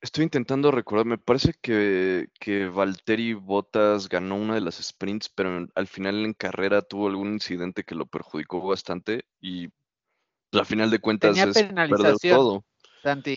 [0.00, 5.66] estoy intentando recordar, me parece que, que Valtteri Bottas ganó una de las sprints, pero
[5.74, 9.68] al final en carrera tuvo algún incidente que lo perjudicó bastante y
[10.52, 12.64] al final de cuentas es perder todo.
[13.02, 13.36] Santi,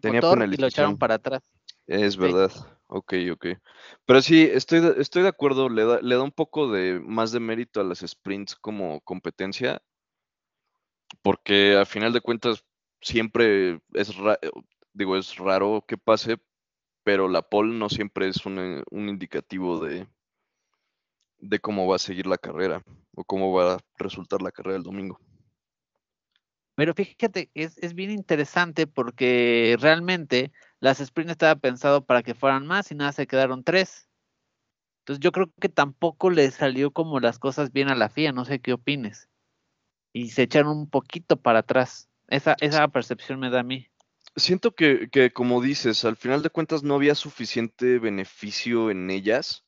[0.00, 0.54] Tenía penalización.
[0.54, 1.42] y lo echaron para atrás.
[1.86, 2.52] Es verdad,
[2.90, 3.46] ok, ok.
[4.04, 7.32] Pero sí, estoy de, estoy de acuerdo, le da, le da un poco de más
[7.32, 9.82] de mérito a las sprints como competencia,
[11.22, 12.64] porque al final de cuentas
[13.00, 14.12] siempre es
[14.92, 16.38] digo, es raro que pase,
[17.04, 20.06] pero la pole no siempre es un, eh, indicativo de,
[21.38, 22.82] de cómo va a seguir la carrera
[23.14, 25.18] o cómo va a resultar la carrera el domingo.
[26.74, 32.66] Pero fíjate, es, es bien interesante porque realmente las sprints estaba pensado para que fueran
[32.66, 34.08] más y nada, se quedaron tres.
[35.00, 38.44] Entonces yo creo que tampoco le salió como las cosas bien a la FIA, no
[38.44, 39.28] sé qué opines.
[40.12, 42.08] Y se echaron un poquito para atrás.
[42.28, 43.88] Esa, esa percepción me da a mí.
[44.36, 49.64] Siento que, que, como dices, al final de cuentas no había suficiente beneficio en ellas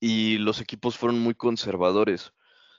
[0.00, 2.32] y los equipos fueron muy conservadores.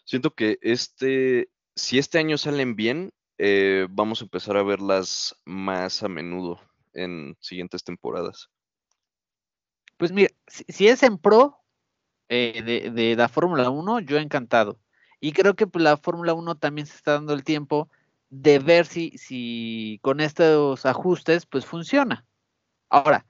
[0.05, 6.01] Siento que este, si este año salen bien, eh, vamos a empezar a verlas más
[6.01, 6.66] a menudo
[6.97, 8.49] en siguientes temporadas.
[9.97, 11.59] Pues mira, si, es en pro
[12.29, 14.79] eh, de, la Fórmula 1, yo encantado.
[15.19, 17.89] Y creo que pues, la Fórmula 1 también se está dando el tiempo
[18.29, 22.25] de ver si, si con estos ajustes pues funciona.
[22.89, 23.25] Ahora,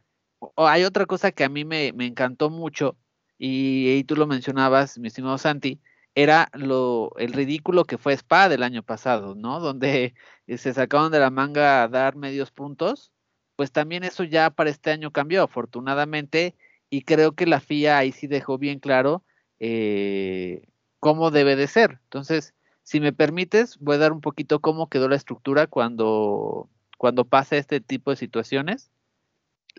[0.55, 2.97] hay otra cosa que a mí me, me encantó mucho
[3.38, 5.80] y, tú lo mencionabas, mi estimado Santi,
[6.15, 9.59] era lo, el ridículo que fue Spa del año pasado, ¿no?
[9.59, 10.15] Donde
[10.47, 13.11] se sacaron de la manga a dar medios puntos,
[13.57, 16.55] pues también eso ya para este año cambió, afortunadamente,
[16.91, 19.23] y creo que la FIA ahí sí dejó bien claro
[19.59, 20.61] eh,
[20.99, 21.99] cómo debe de ser.
[22.03, 22.53] Entonces,
[22.83, 27.57] si me permites, voy a dar un poquito cómo quedó la estructura cuando, cuando pasa
[27.57, 28.91] este tipo de situaciones.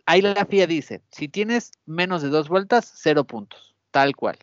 [0.06, 4.38] Ahí la FIA dice, si tienes menos de dos vueltas, cero puntos, tal cual.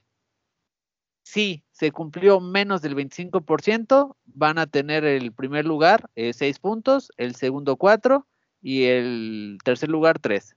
[1.24, 7.12] Si se cumplió menos del 25%, van a tener el primer lugar eh, seis puntos,
[7.18, 8.26] el segundo cuatro
[8.66, 10.56] y el tercer lugar tres.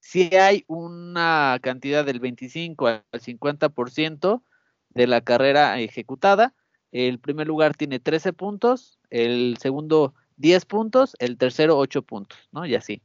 [0.00, 4.42] Si hay una cantidad del 25 al 50%
[4.90, 6.54] de la carrera ejecutada,
[6.90, 12.66] el primer lugar tiene 13 puntos, el segundo 10 puntos, el tercero 8 puntos, ¿no?
[12.66, 13.00] Y así.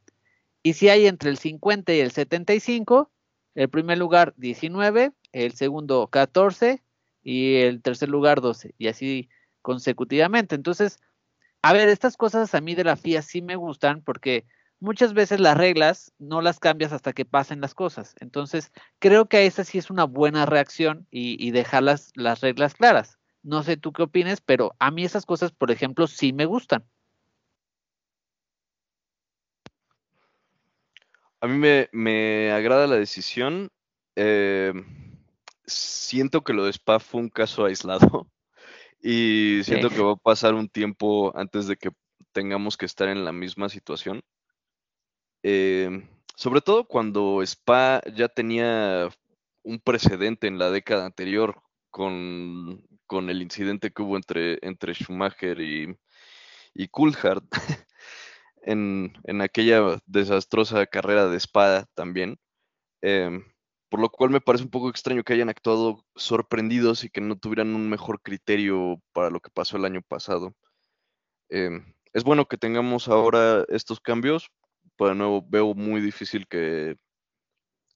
[0.62, 3.10] Y si hay entre el 50 y el 75,
[3.56, 6.84] el primer lugar 19, el segundo 14
[7.24, 9.30] y el tercer lugar 12, y así
[9.62, 10.54] consecutivamente.
[10.54, 11.00] Entonces,
[11.68, 14.46] a ver, estas cosas a mí de la FIA sí me gustan porque
[14.80, 18.16] muchas veces las reglas no las cambias hasta que pasen las cosas.
[18.22, 22.74] Entonces, creo que esa sí es una buena reacción y, y dejar las, las reglas
[22.74, 23.20] claras.
[23.44, 26.86] No sé tú qué opines, pero a mí esas cosas, por ejemplo, sí me gustan.
[31.42, 33.72] A mí me, me agrada la decisión.
[34.16, 34.72] Eh,
[35.66, 38.26] siento que lo de Spa fue un caso aislado
[39.10, 41.92] y siento que va a pasar un tiempo antes de que
[42.34, 44.22] tengamos que estar en la misma situación.
[45.44, 46.06] Eh,
[46.36, 49.10] sobre todo cuando Spa ya tenía
[49.64, 55.60] un precedente en la década anterior con con el incidente que hubo entre, entre Schumacher
[55.62, 55.98] y,
[56.74, 57.44] y Coulthard
[58.62, 62.38] en, en, aquella desastrosa carrera de espada también.
[63.02, 63.46] Em,
[63.90, 67.38] por lo cual me parece un poco extraño que hayan actuado sorprendidos y que no
[67.38, 70.54] tuvieran un mejor criterio para lo que pasó el año pasado.
[71.50, 74.50] Em, es bueno que tengamos ahora estos cambios,
[74.98, 76.98] pero de nuevo veo muy difícil que,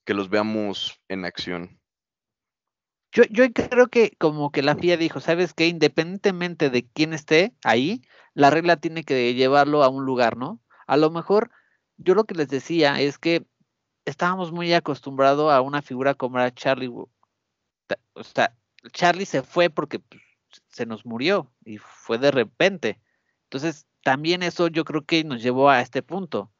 [0.04, 1.80] que los veamos en acción.
[3.12, 5.66] Yo, yo creo que como que la FIA dijo, ¿sabes qué?
[5.66, 8.00] Independientemente de quién esté ahí,
[8.32, 10.62] la regla tiene que llevarlo a un lugar, ¿no?
[10.86, 11.50] A lo mejor,
[11.98, 13.44] yo lo que les decía es que
[14.04, 16.88] estábamos muy acostumbrados a una figura como era Charlie.
[16.88, 18.56] O sea,
[18.92, 20.22] Charlie se fue porque pues,
[20.68, 23.00] se nos murió y fue de repente.
[23.44, 26.50] Entonces, también eso yo creo que nos llevó a este punto.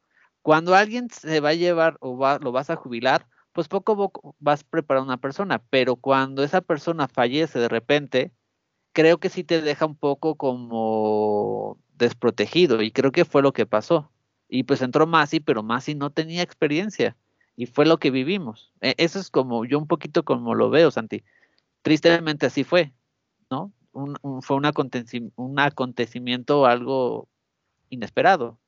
[0.41, 3.95] Cuando alguien se va a llevar o va, lo vas a jubilar, pues poco a
[3.95, 8.33] poco vas preparando una persona, pero cuando esa persona fallece de repente,
[8.93, 13.65] creo que sí te deja un poco como desprotegido y creo que fue lo que
[13.65, 14.11] pasó.
[14.49, 17.17] Y pues entró Masi, pero Masi no tenía experiencia
[17.55, 18.71] y fue lo que vivimos.
[18.81, 21.23] E, eso es como yo un poquito como lo veo, Santi.
[21.81, 22.93] Tristemente así fue,
[23.49, 23.71] ¿no?
[24.41, 27.27] fue un, acontecimiento, un acontecimiento algo
[27.89, 28.59] inesperado.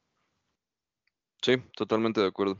[1.42, 2.58] Sí, totalmente de acuerdo.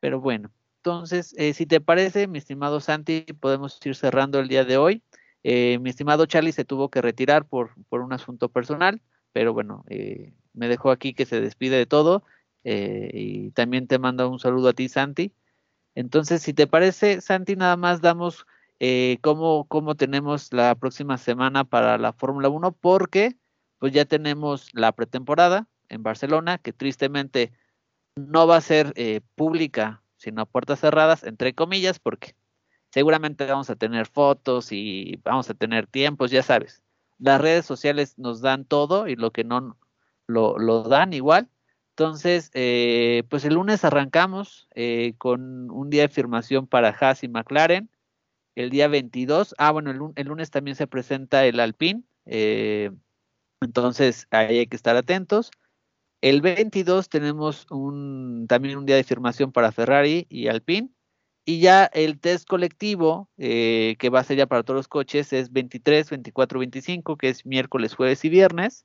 [0.00, 4.64] Pero bueno, entonces, eh, si te parece, mi estimado Santi, podemos ir cerrando el día
[4.64, 5.02] de hoy.
[5.42, 9.02] Eh, mi estimado Charlie se tuvo que retirar por, por un asunto personal,
[9.32, 12.24] pero bueno, eh, me dejó aquí que se despide de todo
[12.64, 15.32] y también te mando un saludo a ti, Santi.
[15.94, 18.46] Entonces, si te parece, Santi, nada más damos
[19.20, 23.36] cómo, cómo tenemos la próxima semana para la Fórmula 1, porque
[23.78, 27.52] pues ya tenemos la pretemporada en Barcelona, que tristemente
[28.16, 28.92] no va a ser
[29.34, 32.34] pública sino a puertas cerradas, entre comillas, porque
[32.90, 36.82] seguramente vamos a tener fotos y vamos a tener tiempos, ya sabes.
[37.18, 39.78] Las redes sociales nos dan todo y lo que no
[40.26, 41.48] lo, lo dan igual.
[41.90, 47.28] Entonces, eh, pues el lunes arrancamos eh, con un día de firmación para Haas y
[47.28, 47.90] McLaren.
[48.54, 52.02] El día 22, ah, bueno, el, lunes también se presenta el Alpine.
[52.26, 52.90] Eh,
[53.60, 55.50] entonces, ahí hay que estar atentos.
[56.22, 60.90] El 22 tenemos un, también un día de firmación para Ferrari y Alpine.
[61.46, 65.32] Y ya el test colectivo, eh, que va a ser ya para todos los coches,
[65.32, 68.84] es 23, 24, 25, que es miércoles, jueves y viernes.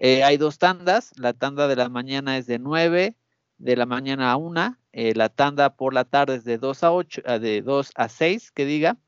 [0.00, 1.12] Eh, hay dos tandas.
[1.16, 3.16] La tanda de la mañana es de 9
[3.58, 4.76] de la mañana a 1.
[4.92, 8.50] Eh, la tanda por la tarde es de 2 a 8, de 2 a 6,
[8.50, 8.98] que diga.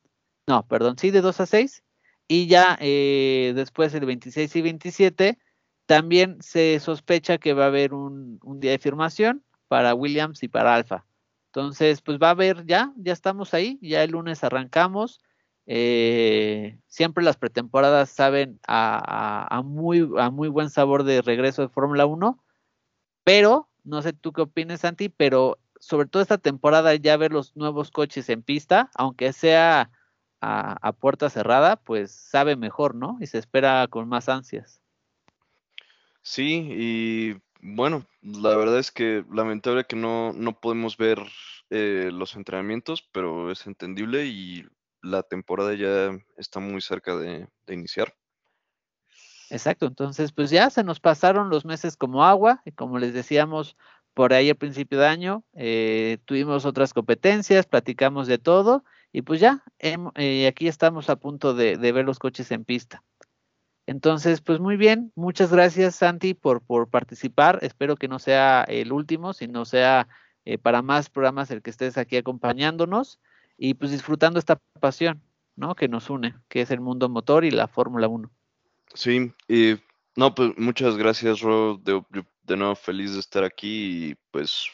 [0.47, 1.83] No, perdón, sí, de 2 a 6.
[2.29, 5.39] Y ya después el 26 y 27
[5.87, 10.75] también se sospecha que va a haber un, día de firmación para Williams y para
[10.75, 11.05] Alfa.
[11.47, 15.21] Entonces, pues va a haber ya, ya estamos ahí, ya el lunes arrancamos.
[15.67, 22.07] Eh, siempre las pretemporadas saben a, muy, a muy buen sabor de regreso de Fórmula
[22.07, 22.43] 1,
[23.25, 27.57] pero no sé tú qué opinas, Santi, pero sobre todo esta temporada ya ver los
[27.57, 29.91] nuevos coches en pista, aunque sea
[30.41, 33.17] a, puerta cerrada, pues sabe mejor, ¿no?
[33.21, 34.81] Y se espera con más ansias.
[36.23, 41.21] Sí, y bueno, la verdad es que lamentable que no, no podemos ver
[41.71, 44.67] eh, los entrenamientos, pero es entendible y
[45.03, 48.15] la temporada ya está muy cerca de, iniciar.
[49.51, 53.77] Exacto, entonces pues ya se nos pasaron los meses como agua y como les decíamos
[54.15, 59.41] por ahí al principio de año, eh, tuvimos otras competencias, platicamos de todo y pues
[59.41, 63.03] ya, eh, aquí estamos a punto de ver los coches en pista.
[63.87, 67.59] Entonces, pues muy bien, muchas gracias Santi por, participar.
[67.63, 70.09] Espero que no sea el último, sino sea
[70.45, 73.19] eh, para más programas el que estés aquí acompañándonos
[73.65, 75.23] y pues disfrutando esta pasión,
[75.55, 75.77] ¿no?
[75.77, 78.29] Que nos une, que es el mundo motor y la Fórmula 1.
[78.93, 79.77] Sí, y
[80.17, 81.77] no, pues muchas gracias, Ro.
[81.77, 82.03] De,
[82.43, 84.67] de nuevo feliz de estar aquí y pues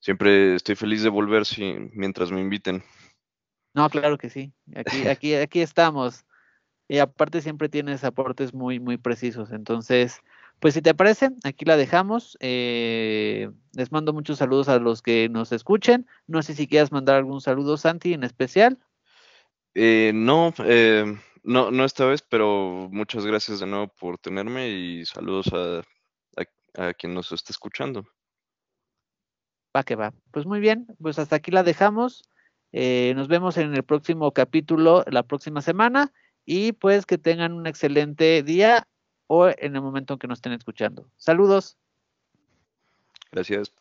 [0.00, 2.82] siempre estoy feliz de volver si, mientras me inviten.
[3.72, 4.52] No, claro que sí.
[4.74, 6.24] Aquí, aquí, aquí estamos.
[6.88, 9.52] Y aparte siempre tienes aportes muy, muy precisos.
[9.52, 10.22] Entonces,
[10.60, 12.36] pues si te parece, aquí la dejamos.
[12.40, 16.06] Eh, les mando muchos saludos a los que nos escuchen.
[16.26, 18.78] No sé si quieras mandar algún saludo, Santi, en especial.
[19.74, 21.04] Eh, no, eh,
[21.44, 25.82] no, no esta vez, pero muchas gracias de nuevo por tenerme y saludos a,
[26.74, 28.04] a, quien nos está escuchando.
[29.76, 30.12] Va que va.
[30.32, 32.24] Pues muy bien, pues hasta aquí la dejamos.
[32.72, 36.12] nos vemos en el próximo capítulo la próxima semana
[36.44, 38.88] y pues que tengan un excelente día
[39.28, 41.08] o en el momento en que nos estén escuchando.
[41.16, 41.76] Saludos.
[43.30, 43.72] Gracias.